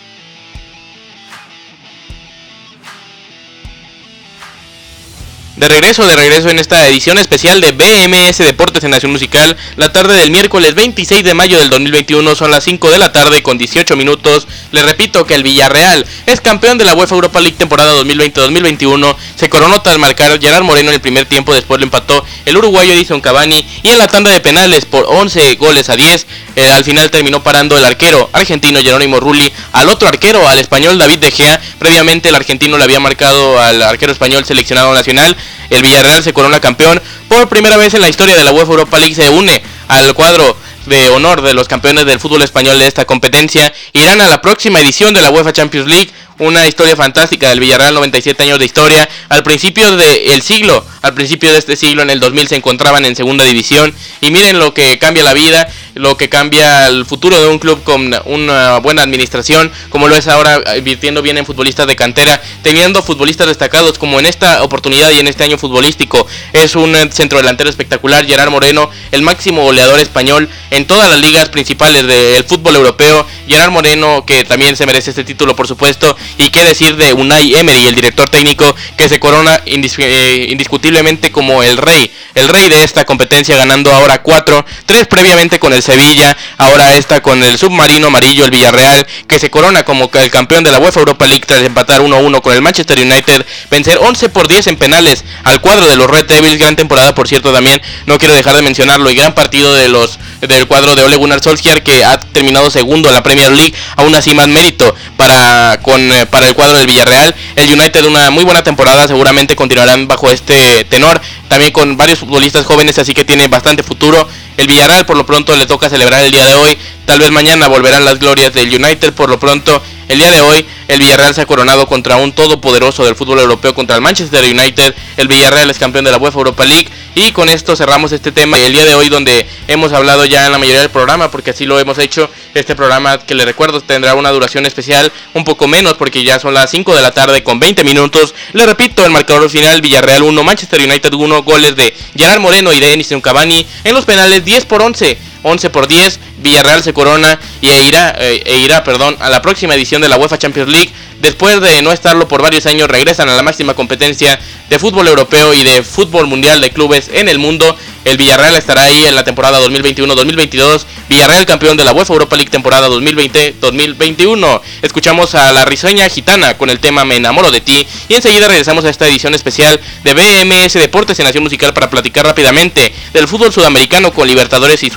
De 5.56 5.68
regreso, 5.68 6.06
de 6.06 6.14
regreso 6.14 6.50
en 6.50 6.58
esta 6.58 6.86
edición 6.86 7.16
especial 7.16 7.62
de 7.62 7.72
BMS 7.72 8.36
Deportes 8.36 8.84
en 8.84 8.90
Nación 8.90 9.12
Musical, 9.12 9.56
la 9.76 9.90
tarde 9.90 10.14
del 10.14 10.30
miércoles 10.30 10.74
26 10.74 11.24
de 11.24 11.32
mayo 11.32 11.58
del 11.58 11.70
2021 11.70 12.34
son 12.34 12.50
las 12.50 12.64
5 12.64 12.90
de 12.90 12.98
la 12.98 13.10
tarde 13.10 13.42
con 13.42 13.56
18 13.56 13.96
minutos. 13.96 14.46
Les 14.72 14.84
repito 14.84 15.24
que 15.24 15.32
el 15.32 15.42
Villarreal 15.42 16.04
es 16.26 16.42
campeón 16.42 16.76
de 16.76 16.84
la 16.84 16.92
UEFA 16.92 17.14
Europa 17.14 17.40
League 17.40 17.56
temporada 17.56 17.94
2020-2021. 18.02 19.16
Se 19.36 19.48
coronó 19.48 19.80
tras 19.80 19.98
marcar 19.98 20.38
Gerard 20.38 20.62
Moreno 20.62 20.90
en 20.90 20.94
el 20.96 21.00
primer 21.00 21.24
tiempo, 21.24 21.54
después 21.54 21.80
lo 21.80 21.84
empató 21.84 22.22
el 22.44 22.58
uruguayo 22.58 22.92
Edison 22.92 23.22
Cavani 23.22 23.66
y 23.82 23.88
en 23.88 23.96
la 23.96 24.08
tanda 24.08 24.30
de 24.32 24.40
penales 24.40 24.84
por 24.84 25.06
11 25.08 25.54
goles 25.54 25.88
a 25.88 25.96
10. 25.96 26.26
Eh, 26.56 26.72
al 26.72 26.84
final 26.84 27.10
terminó 27.10 27.42
parando 27.42 27.76
el 27.76 27.84
arquero 27.84 28.30
argentino 28.32 28.80
Jerónimo 28.80 29.20
Rulli 29.20 29.52
al 29.72 29.88
otro 29.90 30.08
arquero, 30.08 30.48
al 30.48 30.58
español 30.58 30.98
David 30.98 31.18
De 31.18 31.30
Gea. 31.30 31.60
Previamente 31.78 32.30
el 32.30 32.34
argentino 32.34 32.78
le 32.78 32.84
había 32.84 32.98
marcado 32.98 33.60
al 33.60 33.82
arquero 33.82 34.12
español 34.12 34.44
seleccionado 34.44 34.92
nacional 34.94 35.36
el 35.70 35.82
Villarreal 35.82 36.22
se 36.22 36.32
corona 36.32 36.60
campeón. 36.60 37.00
Por 37.28 37.48
primera 37.48 37.76
vez 37.76 37.94
en 37.94 38.00
la 38.00 38.08
historia 38.08 38.36
de 38.36 38.44
la 38.44 38.52
UEFA 38.52 38.72
Europa 38.72 38.98
League 38.98 39.14
se 39.14 39.28
une 39.28 39.62
al 39.88 40.14
cuadro 40.14 40.56
de 40.86 41.08
honor 41.10 41.42
de 41.42 41.54
los 41.54 41.66
campeones 41.66 42.06
del 42.06 42.20
fútbol 42.20 42.42
español 42.42 42.78
de 42.78 42.86
esta 42.86 43.04
competencia. 43.04 43.72
Irán 43.92 44.20
a 44.20 44.28
la 44.28 44.40
próxima 44.40 44.80
edición 44.80 45.14
de 45.14 45.22
la 45.22 45.30
UEFA 45.30 45.52
Champions 45.52 45.88
League 45.88 46.10
una 46.38 46.66
historia 46.66 46.96
fantástica 46.96 47.48
del 47.48 47.60
Villarreal, 47.60 47.94
97 47.94 48.42
años 48.42 48.58
de 48.58 48.64
historia. 48.64 49.08
Al 49.28 49.42
principio 49.42 49.96
del 49.96 50.42
siglo, 50.42 50.84
al 51.02 51.14
principio 51.14 51.52
de 51.52 51.58
este 51.58 51.76
siglo, 51.76 52.02
en 52.02 52.10
el 52.10 52.20
2000, 52.20 52.48
se 52.48 52.56
encontraban 52.56 53.04
en 53.04 53.16
segunda 53.16 53.44
división. 53.44 53.94
Y 54.20 54.30
miren 54.30 54.58
lo 54.58 54.74
que 54.74 54.98
cambia 54.98 55.22
la 55.22 55.32
vida, 55.32 55.68
lo 55.94 56.16
que 56.16 56.28
cambia 56.28 56.88
el 56.88 57.06
futuro 57.06 57.40
de 57.40 57.48
un 57.48 57.58
club 57.58 57.82
con 57.84 58.14
una 58.26 58.78
buena 58.78 59.02
administración, 59.02 59.72
como 59.88 60.08
lo 60.08 60.16
es 60.16 60.28
ahora, 60.28 60.62
invirtiendo 60.76 61.22
bien 61.22 61.38
en 61.38 61.46
futbolistas 61.46 61.86
de 61.86 61.96
cantera, 61.96 62.40
teniendo 62.62 63.02
futbolistas 63.02 63.46
destacados, 63.46 63.98
como 63.98 64.18
en 64.20 64.26
esta 64.26 64.62
oportunidad 64.62 65.10
y 65.10 65.20
en 65.20 65.28
este 65.28 65.44
año 65.44 65.58
futbolístico. 65.58 66.26
Es 66.52 66.76
un 66.76 66.94
centro 67.12 67.38
delantero 67.38 67.70
espectacular, 67.70 68.26
Gerard 68.26 68.50
Moreno, 68.50 68.90
el 69.12 69.22
máximo 69.22 69.62
goleador 69.62 70.00
español 70.00 70.48
en 70.70 70.86
todas 70.86 71.08
las 71.08 71.20
ligas 71.20 71.48
principales 71.48 72.06
del 72.06 72.44
fútbol 72.44 72.76
europeo. 72.76 73.26
Gerard 73.48 73.70
Moreno, 73.70 74.24
que 74.26 74.44
también 74.44 74.76
se 74.76 74.86
merece 74.86 75.10
este 75.10 75.24
título, 75.24 75.56
por 75.56 75.66
supuesto, 75.66 76.16
y 76.38 76.50
qué 76.50 76.64
decir 76.64 76.96
de 76.96 77.12
Unai 77.12 77.54
Emery, 77.54 77.86
el 77.86 77.94
director 77.94 78.28
técnico 78.28 78.74
que 78.96 79.08
se 79.08 79.20
corona 79.20 79.60
eh, 79.64 80.46
indiscutiblemente 80.50 81.32
como 81.32 81.62
el 81.62 81.76
rey, 81.76 82.10
el 82.34 82.48
rey 82.48 82.68
de 82.68 82.84
esta 82.84 83.04
competencia, 83.04 83.56
ganando 83.56 83.92
ahora 83.92 84.22
cuatro, 84.22 84.64
tres 84.84 85.06
previamente 85.06 85.58
con 85.58 85.72
el 85.72 85.82
Sevilla, 85.82 86.36
ahora 86.58 86.94
esta 86.94 87.20
con 87.20 87.42
el 87.42 87.58
submarino 87.58 88.08
amarillo, 88.08 88.44
el 88.44 88.50
Villarreal, 88.50 89.06
que 89.26 89.38
se 89.38 89.50
corona 89.50 89.84
como 89.84 90.10
el 90.12 90.30
campeón 90.30 90.64
de 90.64 90.70
la 90.70 90.78
UEFA 90.78 91.00
Europa 91.00 91.26
League 91.26 91.44
tras 91.46 91.62
empatar 91.62 92.00
1-1 92.00 92.40
con 92.42 92.54
el 92.54 92.62
Manchester 92.62 92.98
United, 92.98 93.46
vencer 93.70 93.98
11 93.98 94.28
por 94.28 94.48
10 94.48 94.66
en 94.68 94.76
penales 94.76 95.24
al 95.44 95.60
cuadro 95.60 95.86
de 95.86 95.96
los 95.96 96.08
Red 96.08 96.26
Devils, 96.26 96.58
gran 96.58 96.76
temporada 96.76 97.14
por 97.14 97.28
cierto 97.28 97.52
también, 97.52 97.80
no 98.06 98.18
quiero 98.18 98.34
dejar 98.34 98.54
de 98.54 98.62
mencionarlo, 98.62 99.10
y 99.10 99.14
gran 99.14 99.34
partido 99.34 99.74
de 99.74 99.88
los 99.88 100.18
del 100.40 100.66
cuadro 100.66 100.94
de 100.94 101.02
Ole 101.02 101.16
Gunnar 101.16 101.42
Solskjaer 101.42 101.82
que 101.82 102.04
ha 102.04 102.18
terminado 102.18 102.70
segundo 102.70 103.08
en 103.08 103.14
la 103.14 103.22
Premier 103.22 103.52
League, 103.52 103.74
aún 103.96 104.14
así 104.14 104.34
más 104.34 104.48
mérito 104.48 104.94
para 105.16 105.80
con 105.82 106.12
eh, 106.16 106.26
para 106.26 106.48
el 106.48 106.54
cuadro 106.54 106.76
del 106.76 106.86
Villarreal. 106.86 107.34
El 107.56 107.72
United 107.72 108.04
una 108.04 108.30
muy 108.30 108.44
buena 108.44 108.62
temporada, 108.62 109.06
seguramente 109.06 109.56
continuarán 109.56 110.08
bajo 110.08 110.30
este 110.30 110.84
tenor, 110.84 111.20
también 111.48 111.72
con 111.72 111.96
varios 111.96 112.18
futbolistas 112.18 112.64
jóvenes, 112.66 112.98
así 112.98 113.14
que 113.14 113.24
tiene 113.24 113.48
bastante 113.48 113.82
futuro. 113.82 114.28
El 114.56 114.66
Villarreal 114.66 115.06
por 115.06 115.16
lo 115.16 115.26
pronto 115.26 115.54
le 115.56 115.66
toca 115.66 115.88
celebrar 115.88 116.24
el 116.24 116.30
día 116.30 116.44
de 116.44 116.54
hoy, 116.54 116.78
tal 117.04 117.18
vez 117.18 117.30
mañana 117.30 117.68
volverán 117.68 118.04
las 118.04 118.18
glorias 118.18 118.52
del 118.52 118.74
United, 118.74 119.12
por 119.12 119.28
lo 119.28 119.38
pronto 119.38 119.82
el 120.08 120.18
día 120.18 120.30
de 120.30 120.40
hoy 120.40 120.64
el 120.86 121.00
Villarreal 121.00 121.34
se 121.34 121.40
ha 121.40 121.46
coronado 121.46 121.88
contra 121.88 122.16
un 122.16 122.32
todopoderoso 122.32 123.04
del 123.04 123.16
fútbol 123.16 123.40
europeo 123.40 123.74
contra 123.74 123.96
el 123.96 124.02
Manchester 124.02 124.44
United. 124.44 124.94
El 125.16 125.26
Villarreal 125.26 125.68
es 125.68 125.78
campeón 125.78 126.04
de 126.04 126.12
la 126.12 126.18
UEFA 126.18 126.38
Europa 126.38 126.64
League. 126.64 126.88
Y 127.16 127.32
con 127.32 127.48
esto 127.48 127.74
cerramos 127.74 128.12
este 128.12 128.30
tema 128.30 128.58
el 128.60 128.72
día 128.72 128.84
de 128.84 128.94
hoy 128.94 129.08
donde 129.08 129.46
hemos 129.66 129.92
hablado 129.92 130.24
ya 130.24 130.46
en 130.46 130.52
la 130.52 130.58
mayoría 130.58 130.82
del 130.82 130.90
programa 130.90 131.30
porque 131.30 131.50
así 131.50 131.66
lo 131.66 131.80
hemos 131.80 131.98
hecho. 131.98 132.30
Este 132.54 132.76
programa 132.76 133.18
que 133.18 133.34
le 133.34 133.44
recuerdo 133.44 133.80
tendrá 133.80 134.14
una 134.14 134.30
duración 134.30 134.64
especial 134.64 135.10
un 135.34 135.42
poco 135.42 135.66
menos 135.66 135.94
porque 135.94 136.22
ya 136.22 136.38
son 136.38 136.54
las 136.54 136.70
5 136.70 136.94
de 136.94 137.02
la 137.02 137.10
tarde 137.10 137.42
con 137.42 137.58
20 137.58 137.82
minutos. 137.82 138.34
Le 138.52 138.64
repito, 138.64 139.04
el 139.04 139.10
marcador 139.10 139.50
final 139.50 139.80
Villarreal 139.80 140.22
1, 140.22 140.44
Manchester 140.44 140.80
United 140.80 141.12
1, 141.12 141.35
goles 141.44 141.76
de 141.76 141.94
Gerard 142.16 142.40
Moreno 142.40 142.72
y 142.72 142.80
de 142.80 142.92
Enison 142.92 143.20
Cavani. 143.20 143.66
En 143.84 143.94
los 143.94 144.04
penales 144.04 144.44
10 144.44 144.64
por 144.66 144.82
11. 144.82 145.18
11 145.42 145.70
por 145.70 145.88
10, 145.88 146.18
Villarreal 146.38 146.82
se 146.82 146.92
corona 146.92 147.38
y 147.60 147.68
e 147.68 147.84
irá, 147.84 148.14
eh, 148.18 148.42
e 148.44 148.58
irá 148.58 148.84
perdón, 148.84 149.16
a 149.20 149.30
la 149.30 149.42
próxima 149.42 149.74
edición 149.74 150.02
de 150.02 150.08
la 150.08 150.16
UEFA 150.16 150.38
Champions 150.38 150.70
League. 150.70 150.90
Después 151.20 151.60
de 151.60 151.80
no 151.82 151.92
estarlo 151.92 152.28
por 152.28 152.42
varios 152.42 152.66
años, 152.66 152.88
regresan 152.88 153.28
a 153.28 153.36
la 153.36 153.42
máxima 153.42 153.74
competencia 153.74 154.38
de 154.68 154.78
fútbol 154.78 155.08
europeo 155.08 155.54
y 155.54 155.64
de 155.64 155.82
fútbol 155.82 156.26
mundial 156.26 156.60
de 156.60 156.70
clubes 156.70 157.10
en 157.12 157.28
el 157.28 157.38
mundo. 157.38 157.76
El 158.04 158.18
Villarreal 158.18 158.54
estará 158.54 158.82
ahí 158.82 159.04
en 159.06 159.14
la 159.14 159.24
temporada 159.24 159.60
2021-2022. 159.62 160.84
Villarreal 161.08 161.46
campeón 161.46 161.76
de 161.76 161.84
la 161.84 161.92
UEFA 161.92 162.12
Europa 162.12 162.36
League 162.36 162.50
temporada 162.50 162.88
2020-2021. 162.88 164.60
Escuchamos 164.82 165.34
a 165.34 165.52
la 165.52 165.64
risueña 165.64 166.08
gitana 166.08 166.56
con 166.56 166.70
el 166.70 166.78
tema 166.78 167.04
Me 167.04 167.16
enamoro 167.16 167.50
de 167.50 167.60
ti. 167.60 167.86
Y 168.08 168.14
enseguida 168.14 168.46
regresamos 168.48 168.84
a 168.84 168.90
esta 168.90 169.08
edición 169.08 169.34
especial 169.34 169.80
de 170.04 170.14
BMS 170.14 170.74
Deportes 170.74 171.18
en 171.18 171.24
Nación 171.24 171.44
Musical 171.44 171.72
para 171.72 171.90
platicar 171.90 172.26
rápidamente 172.26 172.92
del 173.12 173.26
fútbol 173.26 173.52
sudamericano 173.52 174.12
con 174.12 174.28
Libertadores 174.28 174.82
y 174.82 174.90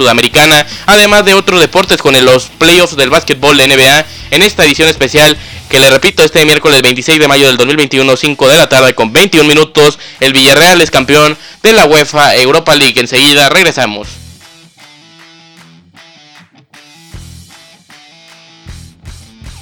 Además 0.86 1.26
de 1.26 1.34
otros 1.34 1.60
deportes 1.60 1.98
con 1.98 2.14
los 2.26 2.46
playoffs 2.58 2.96
del 2.96 3.10
básquetbol 3.10 3.58
de 3.58 3.68
NBA. 3.68 4.06
En 4.32 4.42
esta 4.42 4.64
edición 4.66 4.88
especial 4.88 5.38
que 5.70 5.80
le 5.80 5.90
repito, 5.90 6.24
este 6.24 6.46
miércoles 6.46 6.82
26 6.82 7.20
de 7.20 7.28
mayo 7.28 7.48
del 7.48 7.58
2021, 7.58 8.16
5 8.16 8.48
de 8.48 8.58
la 8.58 8.70
tarde 8.70 8.96
con 8.96 9.14
21 9.14 9.48
minutos, 9.48 10.00
el 10.20 10.34
Villarreal 10.34 10.82
es 10.82 10.92
campeón 10.92 11.38
de 11.64 11.74
la 11.74 11.86
UEFA 11.86 12.36
Europa 12.36 12.76
League. 12.76 13.00
Enseguida 13.00 13.50
regresamos. 13.50 14.29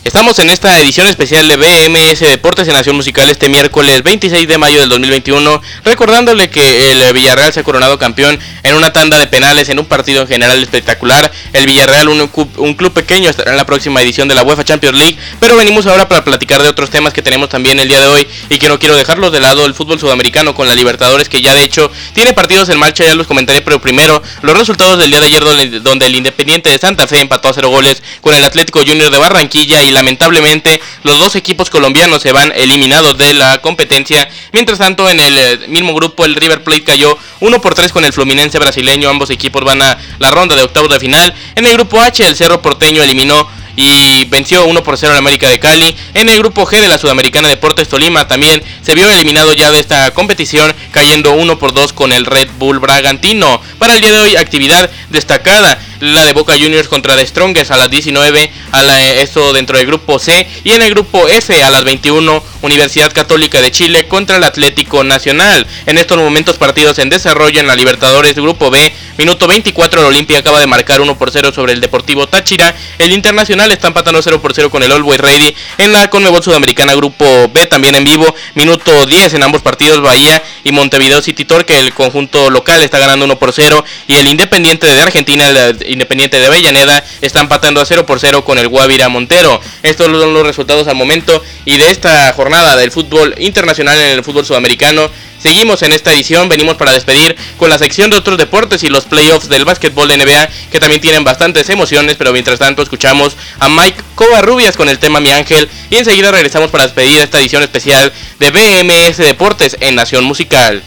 Estamos 0.08 0.40
en 0.40 0.50
esta 0.50 0.80
edición 0.80 1.06
especial 1.08 1.50
de 1.50 1.58
BMS 1.58 2.22
Deportes 2.22 2.66
en 2.70 2.76
Nación 2.76 2.96
Musical 2.96 3.30
este 3.30 3.50
miércoles 3.50 4.04
26 4.04 4.48
de 4.48 4.58
mayo 4.58 4.80
del 4.80 4.88
2021, 4.88 5.62
recordándole 5.84 6.50
que 6.50 6.92
el 6.92 7.12
Villarreal 7.12 7.52
se 7.52 7.60
ha 7.60 7.64
coronado 7.64 8.00
campeón 8.00 8.40
en 8.64 8.76
una 8.76 8.94
tanda 8.94 9.20
de 9.20 9.28
penales 9.28 9.68
en 9.68 9.80
un 9.80 9.86
partido 9.86 10.22
en 10.22 10.30
general 10.30 10.64
espectacular. 10.64 11.30
El 11.52 11.66
Villarreal, 11.66 12.08
un, 12.08 12.32
un, 12.56 12.74
club 12.76 12.94
pequeño, 12.94 13.30
estará 13.30 13.52
en 13.52 13.58
la 13.58 13.66
próxima 13.66 14.02
edición 14.02 14.30
de 14.30 14.36
la 14.36 14.44
UEFA 14.44 14.64
Champions 14.64 14.98
League, 14.98 15.18
pero 15.42 15.58
venimos 15.58 15.86
ahora 15.88 16.08
para 16.08 16.24
platicar 16.24 16.64
de 16.64 16.70
otros 16.70 16.90
temas 16.90 17.12
que 17.12 17.22
tenemos 17.22 17.50
también 17.50 17.78
el 17.78 17.90
día 17.90 18.00
de 18.00 18.08
hoy 18.08 18.26
y 18.50 18.60
que 18.60 18.70
no 18.70 18.80
quiero 18.80 18.96
dejarlos 18.96 19.34
de 19.34 19.42
lado, 19.42 19.66
el 19.66 19.74
fútbol 19.74 20.00
sudamericano 20.00 20.56
con 20.56 20.70
la 20.70 20.76
Libertadores 20.76 21.28
que 21.28 21.42
ya 21.42 21.54
de 21.54 21.64
hecho 21.64 21.92
tiene 22.14 22.32
partidos 22.32 22.70
en 22.70 22.80
marcha, 22.80 23.04
ya 23.04 23.14
los 23.14 23.28
comentaré, 23.28 23.62
pero 23.62 23.82
primero 23.82 24.24
los 24.42 24.58
resultados 24.58 24.98
del 25.00 25.10
día 25.10 25.20
de 25.20 25.26
ayer 25.26 25.44
donde, 25.82 26.06
el 26.06 26.16
Independiente 26.16 26.70
de 26.70 26.78
Santa 26.78 27.08
Fe 27.08 27.20
empató 27.20 27.50
a 27.50 27.54
cero 27.54 27.68
goles 27.68 28.02
con 28.22 28.34
el 28.34 28.46
Atlético 28.46 28.80
Junior 28.80 29.12
de 29.12 29.18
Barranquilla 29.18 29.84
y 29.84 29.97
lamentablemente 29.98 30.80
los 31.04 31.18
dos 31.18 31.36
equipos 31.36 31.70
colombianos 31.70 32.22
se 32.22 32.32
van 32.32 32.54
eliminados 32.56 33.18
de 33.18 33.34
la 33.34 33.60
competencia. 33.62 34.30
Mientras 34.54 34.78
tanto, 34.78 35.10
en 35.10 35.20
el 35.20 35.38
eh, 35.38 35.68
mismo 35.68 35.94
grupo, 35.94 36.24
el 36.24 36.36
River 36.36 36.64
Plate 36.64 36.84
cayó 36.84 37.18
1 37.40 37.62
por 37.62 37.74
3 37.74 37.92
con 37.92 38.06
el 38.06 38.14
Fluminense 38.14 38.60
brasileño. 38.60 39.10
Ambos 39.10 39.30
equipos 39.32 39.64
van 39.64 39.82
a 39.82 39.98
la 40.20 40.32
ronda 40.32 40.56
de 40.56 40.62
octavos 40.62 40.92
de 40.92 41.00
final. 41.00 41.34
En 41.56 41.66
el 41.66 41.74
grupo 41.74 42.00
H, 42.00 42.26
el 42.26 42.36
Cerro 42.36 42.62
Porteño 42.62 43.02
eliminó 43.02 43.48
y 43.76 44.26
venció 44.26 44.66
1 44.66 44.84
por 44.84 44.98
0 44.98 45.14
al 45.14 45.20
América 45.20 45.48
de 45.50 45.60
Cali. 45.60 45.96
En 46.14 46.30
el 46.30 46.40
grupo 46.40 46.66
G 46.66 46.82
de 46.82 46.88
la 46.88 46.98
Sudamericana 46.98 47.48
Deportes 47.48 47.88
Tolima 47.88 48.28
también 48.28 48.62
se 48.82 48.96
vio 48.96 49.10
eliminado 49.10 49.54
ya 49.54 49.72
de 49.72 49.80
esta 49.80 50.12
competición, 50.12 50.76
cayendo 50.92 51.34
1 51.34 51.60
por 51.60 51.74
2 51.74 51.94
con 51.94 52.12
el 52.12 52.26
Red 52.26 52.50
Bull 52.58 52.80
Bragantino. 52.80 53.62
Para 53.78 53.94
el 53.94 54.02
día 54.02 54.12
de 54.12 54.20
hoy, 54.20 54.36
actividad 54.36 54.90
destacada 55.10 55.80
la 56.00 56.26
de 56.26 56.34
Boca 56.34 56.54
Juniors 56.54 56.88
contra 56.88 57.16
The 57.16 57.26
Strongest 57.26 57.72
a 57.72 57.78
las 57.78 57.90
19, 57.90 58.52
a 58.72 58.84
la, 58.84 59.14
esto 59.14 59.54
dentro 59.54 59.78
del 59.78 59.88
grupo 59.88 60.20
C, 60.20 60.48
y 60.64 60.72
en 60.72 60.82
el 60.82 60.92
grupo 60.92 61.28
F 61.28 61.64
a 61.64 61.70
las 61.70 61.84
21, 61.84 62.44
Universidad 62.62 63.14
Católica 63.14 63.62
de 63.62 63.72
Chile 63.72 64.08
contra 64.08 64.38
el 64.38 64.44
Atlético 64.44 65.04
Nacional. 65.04 65.66
En 65.86 65.98
estos 65.98 66.18
momentos 66.18 66.58
partidos 66.58 67.00
en 67.00 67.10
desarrollo 67.10 67.60
en 67.60 67.68
la 67.68 67.76
Libertadores 67.76 68.36
grupo 68.36 68.70
B, 68.70 68.94
minuto 69.18 69.48
24, 69.48 70.02
el 70.02 70.08
Olimpia 70.08 70.40
acaba 70.40 70.60
de 70.60 70.68
marcar 70.68 71.02
1 71.02 71.18
por 71.18 71.32
0 71.32 71.52
sobre 71.54 71.74
el 71.74 71.82
Deportivo 71.82 72.28
Táchira, 72.28 72.76
el 73.00 73.12
Internacional 73.12 73.72
está 73.72 73.88
empatando 73.88 74.22
0 74.22 74.42
por 74.42 74.54
0 74.54 74.70
con 74.70 74.84
el 74.84 74.92
Always 74.92 75.20
Ready, 75.20 75.56
en 75.78 75.92
la 75.92 76.10
Conmebol 76.10 76.44
Sudamericana 76.44 76.96
grupo 76.96 77.50
B 77.54 77.66
también 77.68 77.96
en 77.96 78.04
vivo, 78.04 78.34
minuto 78.56 79.06
10 79.06 79.36
en 79.36 79.44
ambos 79.44 79.62
partidos, 79.62 80.02
Bahía 80.02 80.42
y 80.64 80.72
Montevideo 80.72 81.22
City 81.22 81.46
Torque, 81.46 81.80
el 81.80 81.94
conjunto 81.94 82.50
local 82.50 82.84
está 82.84 83.00
ganando 83.00 83.26
1 83.26 83.40
por 83.40 83.54
0, 83.54 83.84
y 84.08 84.16
el 84.16 84.28
Independiente 84.28 84.88
de 84.88 85.02
Argentina, 85.02 85.52
Independiente 85.88 86.40
de 86.40 86.46
Avellaneda 86.46 87.04
está 87.22 87.42
empatando 87.42 87.82
a 87.82 87.86
0 87.86 88.06
por 88.06 88.20
0 88.20 88.44
con 88.44 88.58
el 88.58 88.68
Guavira 88.68 89.10
Montero. 89.10 89.60
Estos 89.84 90.08
son 90.08 90.34
los 90.34 90.46
resultados 90.46 90.88
al 90.88 90.96
momento 90.96 91.44
y 91.66 91.78
de 91.78 91.92
esta 91.92 92.32
jornada 92.34 92.76
del 92.76 92.92
fútbol 92.92 93.36
internacional 93.38 94.00
en 94.00 94.18
el 94.18 94.24
fútbol 94.24 94.46
sudamericano. 94.46 95.10
Seguimos 95.42 95.84
en 95.84 95.94
esta 95.94 96.12
edición, 96.12 96.50
venimos 96.50 96.78
para 96.78 96.92
despedir 96.92 97.36
con 97.58 97.70
la 97.70 97.78
sección 97.78 98.10
de 98.10 98.18
otros 98.18 98.38
deportes 98.38 98.84
y 98.84 98.90
los 98.90 99.06
playoffs 99.06 99.50
del 99.50 99.66
básquetbol 99.66 100.08
de 100.08 100.18
NBA 100.18 100.50
que 100.72 100.80
también 100.80 101.00
tienen 101.00 101.24
bastantes 101.24 101.70
emociones, 101.70 102.16
pero 102.18 102.34
mientras 102.34 102.60
tanto 102.60 102.82
escuchamos 102.82 103.38
a 103.60 103.70
Mike 103.70 104.02
Covarrubias 104.16 104.76
con 104.76 104.90
el 104.90 105.00
tema 105.00 105.20
Mi 105.20 105.30
Ángel 105.30 105.70
y 105.90 105.98
enseguida 105.98 106.32
regresamos 106.32 106.72
para 106.72 106.86
despedir 106.86 107.20
esta 107.20 107.40
edición 107.40 107.62
especial 107.62 108.12
de 108.40 108.52
BMS 108.52 109.18
Deportes 109.18 109.78
en 109.80 109.96
Nación 109.96 110.24
Musical. 110.24 110.82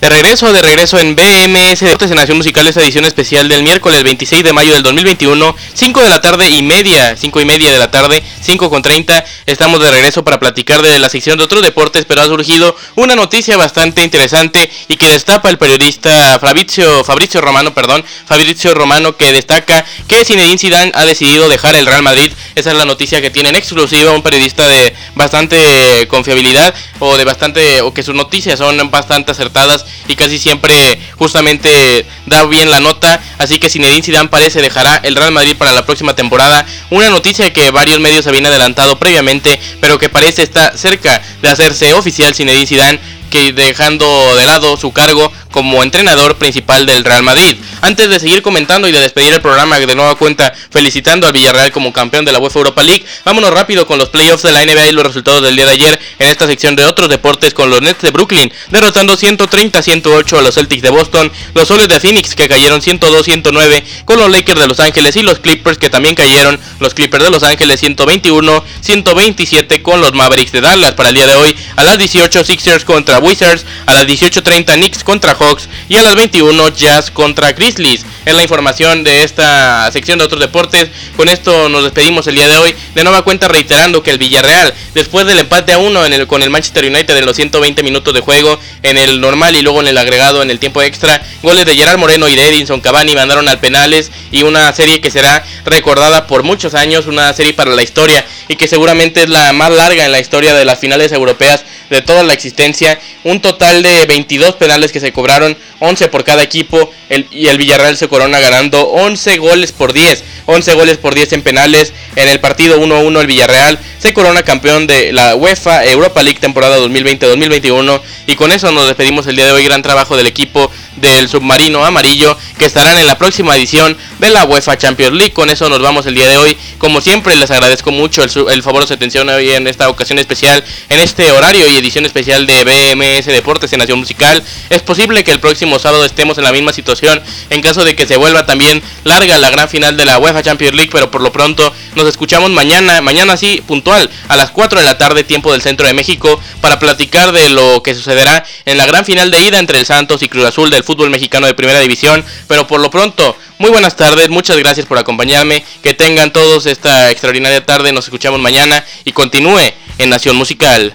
De 0.00 0.08
regreso, 0.08 0.52
de 0.52 0.62
regreso 0.62 0.96
en 1.00 1.16
BMS 1.16 1.80
Deportes 1.80 2.12
en 2.12 2.18
Nación 2.18 2.36
Musical, 2.36 2.64
esta 2.68 2.80
edición 2.80 3.04
especial 3.04 3.48
del 3.48 3.64
miércoles 3.64 4.04
26 4.04 4.44
de 4.44 4.52
mayo 4.52 4.72
del 4.72 4.84
2021, 4.84 5.56
5 5.74 6.00
de 6.00 6.08
la 6.08 6.20
tarde 6.20 6.48
y 6.50 6.62
media, 6.62 7.16
5 7.16 7.40
y 7.40 7.44
media 7.44 7.72
de 7.72 7.78
la 7.78 7.90
tarde, 7.90 8.22
5 8.42 8.70
con 8.70 8.80
30. 8.80 9.24
Estamos 9.46 9.80
de 9.80 9.90
regreso 9.90 10.22
para 10.22 10.38
platicar 10.38 10.82
de 10.82 11.00
la 11.00 11.08
sección 11.08 11.36
de 11.36 11.42
otros 11.42 11.62
deportes, 11.62 12.04
pero 12.04 12.22
ha 12.22 12.26
surgido 12.26 12.76
una 12.94 13.16
noticia 13.16 13.56
bastante 13.56 14.04
interesante 14.04 14.70
y 14.86 14.96
que 14.96 15.08
destapa 15.08 15.50
el 15.50 15.58
periodista 15.58 16.38
Fabrizio, 16.38 17.02
Fabrizio 17.02 17.40
Romano, 17.40 17.74
perdón, 17.74 18.04
Fabrizio 18.24 18.74
Romano, 18.74 19.16
que 19.16 19.32
destaca 19.32 19.84
que 20.06 20.24
Zinedine 20.24 20.58
Zidane 20.58 20.92
ha 20.94 21.06
decidido 21.06 21.48
dejar 21.48 21.74
el 21.74 21.86
Real 21.86 22.04
Madrid. 22.04 22.30
Esa 22.54 22.70
es 22.70 22.76
la 22.76 22.84
noticia 22.84 23.20
que 23.20 23.30
tiene 23.30 23.48
en 23.48 23.56
exclusiva 23.56 24.12
un 24.12 24.22
periodista 24.22 24.68
de 24.68 24.94
bastante 25.16 26.06
confiabilidad 26.06 26.72
o 27.00 27.16
de 27.16 27.24
bastante 27.24 27.80
o 27.80 27.92
que 27.92 28.04
sus 28.04 28.14
noticias 28.14 28.60
son 28.60 28.92
bastante 28.92 29.32
acertadas 29.32 29.87
y 30.06 30.16
casi 30.16 30.38
siempre 30.38 30.98
justamente 31.16 32.06
da 32.26 32.44
bien 32.44 32.70
la 32.70 32.80
nota. 32.80 33.20
Así 33.38 33.58
que 33.58 33.70
Zinedine 33.70 34.02
Zidane 34.02 34.28
parece 34.28 34.62
dejará 34.62 34.96
el 34.96 35.14
Real 35.14 35.32
Madrid 35.32 35.56
para 35.56 35.72
la 35.72 35.84
próxima 35.86 36.14
temporada. 36.14 36.66
Una 36.90 37.10
noticia 37.10 37.52
que 37.52 37.70
varios 37.70 38.00
medios 38.00 38.26
habían 38.26 38.46
adelantado 38.46 38.98
previamente, 38.98 39.60
pero 39.80 39.98
que 39.98 40.08
parece 40.08 40.42
estar 40.42 40.76
cerca 40.76 41.22
de 41.42 41.48
hacerse 41.48 41.94
oficial 41.94 42.34
Zinedine 42.34 42.66
Zidane 42.66 43.00
que 43.30 43.52
dejando 43.52 44.36
de 44.36 44.46
lado 44.46 44.76
su 44.76 44.92
cargo 44.92 45.30
como 45.50 45.82
entrenador 45.82 46.36
principal 46.36 46.86
del 46.86 47.04
Real 47.04 47.22
Madrid. 47.22 47.56
Antes 47.80 48.08
de 48.08 48.20
seguir 48.20 48.42
comentando 48.42 48.88
y 48.88 48.92
de 48.92 49.00
despedir 49.00 49.32
el 49.32 49.40
programa 49.40 49.78
de 49.78 49.94
nueva 49.94 50.16
cuenta 50.16 50.52
felicitando 50.70 51.26
al 51.26 51.32
Villarreal 51.32 51.72
como 51.72 51.92
campeón 51.92 52.24
de 52.24 52.32
la 52.32 52.38
UEFA 52.38 52.58
Europa 52.58 52.82
League, 52.82 53.04
vámonos 53.24 53.50
rápido 53.50 53.86
con 53.86 53.98
los 53.98 54.08
playoffs 54.08 54.42
de 54.42 54.52
la 54.52 54.64
NBA 54.64 54.88
y 54.88 54.92
los 54.92 55.06
resultados 55.06 55.42
del 55.42 55.56
día 55.56 55.66
de 55.66 55.72
ayer 55.72 56.00
en 56.18 56.28
esta 56.28 56.46
sección 56.46 56.76
de 56.76 56.84
otros 56.84 57.08
deportes 57.08 57.54
con 57.54 57.70
los 57.70 57.80
Nets 57.80 58.02
de 58.02 58.10
Brooklyn 58.10 58.52
derrotando 58.70 59.16
130-108 59.16 60.38
a 60.38 60.42
los 60.42 60.54
Celtics 60.54 60.82
de 60.82 60.90
Boston, 60.90 61.32
los 61.54 61.68
Soles 61.68 61.88
de 61.88 62.00
Phoenix 62.00 62.34
que 62.34 62.48
cayeron 62.48 62.80
102-109 62.80 63.82
con 64.04 64.18
los 64.18 64.30
Lakers 64.30 64.60
de 64.60 64.68
Los 64.68 64.80
Ángeles 64.80 65.16
y 65.16 65.22
los 65.22 65.38
Clippers 65.38 65.78
que 65.78 65.90
también 65.90 66.14
cayeron, 66.14 66.58
los 66.80 66.94
Clippers 66.94 67.24
de 67.24 67.30
Los 67.30 67.42
Ángeles 67.42 67.82
121-127 67.82 69.82
con 69.82 70.00
los 70.00 70.12
Mavericks 70.12 70.52
de 70.52 70.60
Dallas 70.60 70.92
para 70.92 71.10
el 71.10 71.14
día 71.14 71.26
de 71.26 71.36
hoy 71.36 71.56
a 71.76 71.84
las 71.84 71.98
18 71.98 72.44
Sixers 72.44 72.84
contra 72.84 73.18
Wizards, 73.18 73.64
a 73.86 73.94
las 73.94 74.06
18.30 74.06 74.74
Knicks 74.74 75.04
contra 75.04 75.34
Hawks 75.38 75.68
y 75.88 75.96
a 75.96 76.02
las 76.02 76.14
21 76.14 76.68
Jazz 76.70 77.10
contra 77.10 77.52
Grizzlies. 77.52 78.04
Es 78.24 78.34
la 78.34 78.42
información 78.42 79.04
de 79.04 79.22
esta 79.22 79.90
sección 79.92 80.18
de 80.18 80.24
otros 80.24 80.40
deportes. 80.40 80.90
Con 81.16 81.28
esto 81.28 81.68
nos 81.68 81.84
despedimos 81.84 82.26
el 82.26 82.34
día 82.34 82.48
de 82.48 82.58
hoy. 82.58 82.74
De 82.94 83.04
nueva 83.04 83.22
cuenta 83.22 83.48
reiterando 83.48 84.02
que 84.02 84.10
el 84.10 84.18
Villarreal, 84.18 84.74
después 84.94 85.26
del 85.26 85.38
empate 85.38 85.72
a 85.72 85.78
uno 85.78 86.04
en 86.04 86.12
el, 86.12 86.26
con 86.26 86.42
el 86.42 86.50
Manchester 86.50 86.84
United 86.84 87.16
en 87.16 87.24
los 87.24 87.36
120 87.36 87.82
minutos 87.82 88.12
de 88.12 88.20
juego, 88.20 88.58
en 88.82 88.98
el 88.98 89.20
normal 89.20 89.56
y 89.56 89.62
luego 89.62 89.80
en 89.80 89.88
el 89.88 89.98
agregado 89.98 90.42
en 90.42 90.50
el 90.50 90.58
tiempo 90.58 90.82
extra, 90.82 91.22
goles 91.42 91.64
de 91.64 91.74
Gerard 91.74 91.98
Moreno 91.98 92.28
y 92.28 92.36
de 92.36 92.48
Edinson 92.48 92.80
Cavani 92.80 93.14
mandaron 93.14 93.48
al 93.48 93.60
penales 93.60 94.10
y 94.30 94.42
una 94.42 94.72
serie 94.72 95.00
que 95.00 95.10
será 95.10 95.44
recordada 95.64 96.26
por 96.26 96.42
muchos 96.42 96.74
años, 96.74 97.06
una 97.06 97.32
serie 97.32 97.54
para 97.54 97.74
la 97.74 97.82
historia 97.82 98.24
y 98.48 98.56
que 98.56 98.68
seguramente 98.68 99.22
es 99.22 99.28
la 99.28 99.52
más 99.52 99.70
larga 99.70 100.04
en 100.04 100.12
la 100.12 100.20
historia 100.20 100.54
de 100.54 100.64
las 100.64 100.78
finales 100.78 101.12
europeas 101.12 101.64
de 101.90 102.02
toda 102.02 102.22
la 102.22 102.32
existencia. 102.32 103.00
Un 103.24 103.40
total 103.40 103.82
de 103.82 104.06
22 104.06 104.56
penales 104.56 104.92
que 104.92 105.00
se 105.00 105.12
cobraron, 105.12 105.56
11 105.80 106.08
por 106.08 106.24
cada 106.24 106.42
equipo 106.42 106.90
y 107.30 107.46
el 107.46 107.58
Villarreal 107.58 107.96
se 107.96 108.08
corona 108.08 108.40
ganando 108.40 108.82
11 108.88 109.38
goles 109.38 109.72
por 109.72 109.92
10. 109.92 110.24
11 110.46 110.74
goles 110.74 110.96
por 110.96 111.14
10 111.14 111.34
en 111.34 111.42
penales. 111.42 111.92
En 112.16 112.28
el 112.28 112.40
partido 112.40 112.80
1-1 112.80 113.20
el 113.20 113.26
Villarreal 113.26 113.78
se 113.98 114.14
corona 114.14 114.42
campeón 114.42 114.86
de 114.86 115.12
la 115.12 115.34
UEFA 115.34 115.84
Europa 115.84 116.22
League 116.22 116.40
temporada 116.40 116.78
2020-2021. 116.78 118.00
Y 118.26 118.36
con 118.36 118.52
eso 118.52 118.72
nos 118.72 118.86
despedimos 118.86 119.26
el 119.26 119.36
día 119.36 119.46
de 119.46 119.52
hoy. 119.52 119.64
Gran 119.64 119.82
trabajo 119.82 120.16
del 120.16 120.26
equipo 120.26 120.70
del 120.96 121.28
submarino 121.28 121.84
amarillo 121.84 122.36
que 122.58 122.64
estarán 122.64 122.98
en 122.98 123.06
la 123.06 123.18
próxima 123.18 123.56
edición 123.56 123.96
de 124.18 124.30
la 124.30 124.44
UEFA 124.44 124.78
Champions 124.78 125.14
League. 125.14 125.32
Con 125.32 125.50
eso 125.50 125.68
nos 125.68 125.80
vamos 125.80 126.06
el 126.06 126.14
día 126.14 126.28
de 126.28 126.38
hoy. 126.38 126.56
Como 126.78 127.00
siempre 127.00 127.36
les 127.36 127.50
agradezco 127.50 127.90
mucho 127.90 128.22
el, 128.22 128.62
favor 128.62 128.82
de 128.82 128.88
su 128.88 128.94
atención 128.94 129.28
hoy 129.28 129.50
en 129.50 129.66
esta 129.66 129.88
ocasión 129.88 130.18
especial, 130.18 130.64
en 130.88 131.00
este 131.00 131.30
horario 131.30 131.66
y 131.70 131.76
edición 131.76 132.06
especial 132.06 132.46
de 132.46 132.64
BMS 132.64 133.26
Deportes 133.26 133.72
en 133.72 133.80
Nación 133.80 133.98
Musical. 133.98 134.42
Es 134.70 134.82
posible 134.82 135.24
que 135.24 135.30
el 135.30 135.40
próximo 135.68 135.78
sábado 135.78 136.04
estemos 136.04 136.38
en 136.38 136.44
la 136.44 136.52
misma 136.52 136.72
situación 136.72 137.20
en 137.50 137.60
caso 137.60 137.84
de 137.84 137.94
que 137.94 138.06
se 138.06 138.16
vuelva 138.16 138.46
también 138.46 138.82
larga 139.04 139.36
la 139.38 139.50
gran 139.50 139.68
final 139.68 139.96
de 139.98 140.06
la 140.06 140.18
UEFA 140.18 140.42
Champions 140.42 140.74
League, 140.74 140.90
pero 140.90 141.10
por 141.10 141.20
lo 141.20 141.30
pronto 141.30 141.72
nos 141.94 142.08
escuchamos 142.08 142.50
mañana, 142.50 143.02
mañana 143.02 143.36
sí, 143.36 143.62
puntual, 143.66 144.08
a 144.28 144.36
las 144.36 144.50
4 144.50 144.78
de 144.78 144.84
la 144.86 144.96
tarde, 144.96 145.24
tiempo 145.24 145.52
del 145.52 145.60
centro 145.60 145.86
de 145.86 145.92
México, 145.92 146.40
para 146.62 146.78
platicar 146.78 147.32
de 147.32 147.50
lo 147.50 147.82
que 147.82 147.94
sucederá 147.94 148.44
en 148.64 148.78
la 148.78 148.86
gran 148.86 149.04
final 149.04 149.30
de 149.30 149.42
ida 149.42 149.58
entre 149.58 149.78
el 149.78 149.84
Santos 149.84 150.22
y 150.22 150.28
Cruz 150.28 150.46
Azul 150.46 150.70
del 150.70 150.84
fútbol 150.84 151.10
mexicano 151.10 151.46
de 151.46 151.54
primera 151.54 151.80
división, 151.80 152.24
pero 152.46 152.66
por 152.66 152.80
lo 152.80 152.90
pronto, 152.90 153.36
muy 153.58 153.70
buenas 153.70 153.96
tardes, 153.96 154.30
muchas 154.30 154.56
gracias 154.56 154.86
por 154.86 154.96
acompañarme, 154.96 155.64
que 155.82 155.92
tengan 155.92 156.32
todos 156.32 156.64
esta 156.64 157.10
extraordinaria 157.10 157.64
tarde, 157.64 157.92
nos 157.92 158.06
escuchamos 158.06 158.40
mañana 158.40 158.84
y 159.04 159.12
continúe 159.12 159.60
en 159.98 160.10
Nación 160.10 160.36
Musical. 160.36 160.94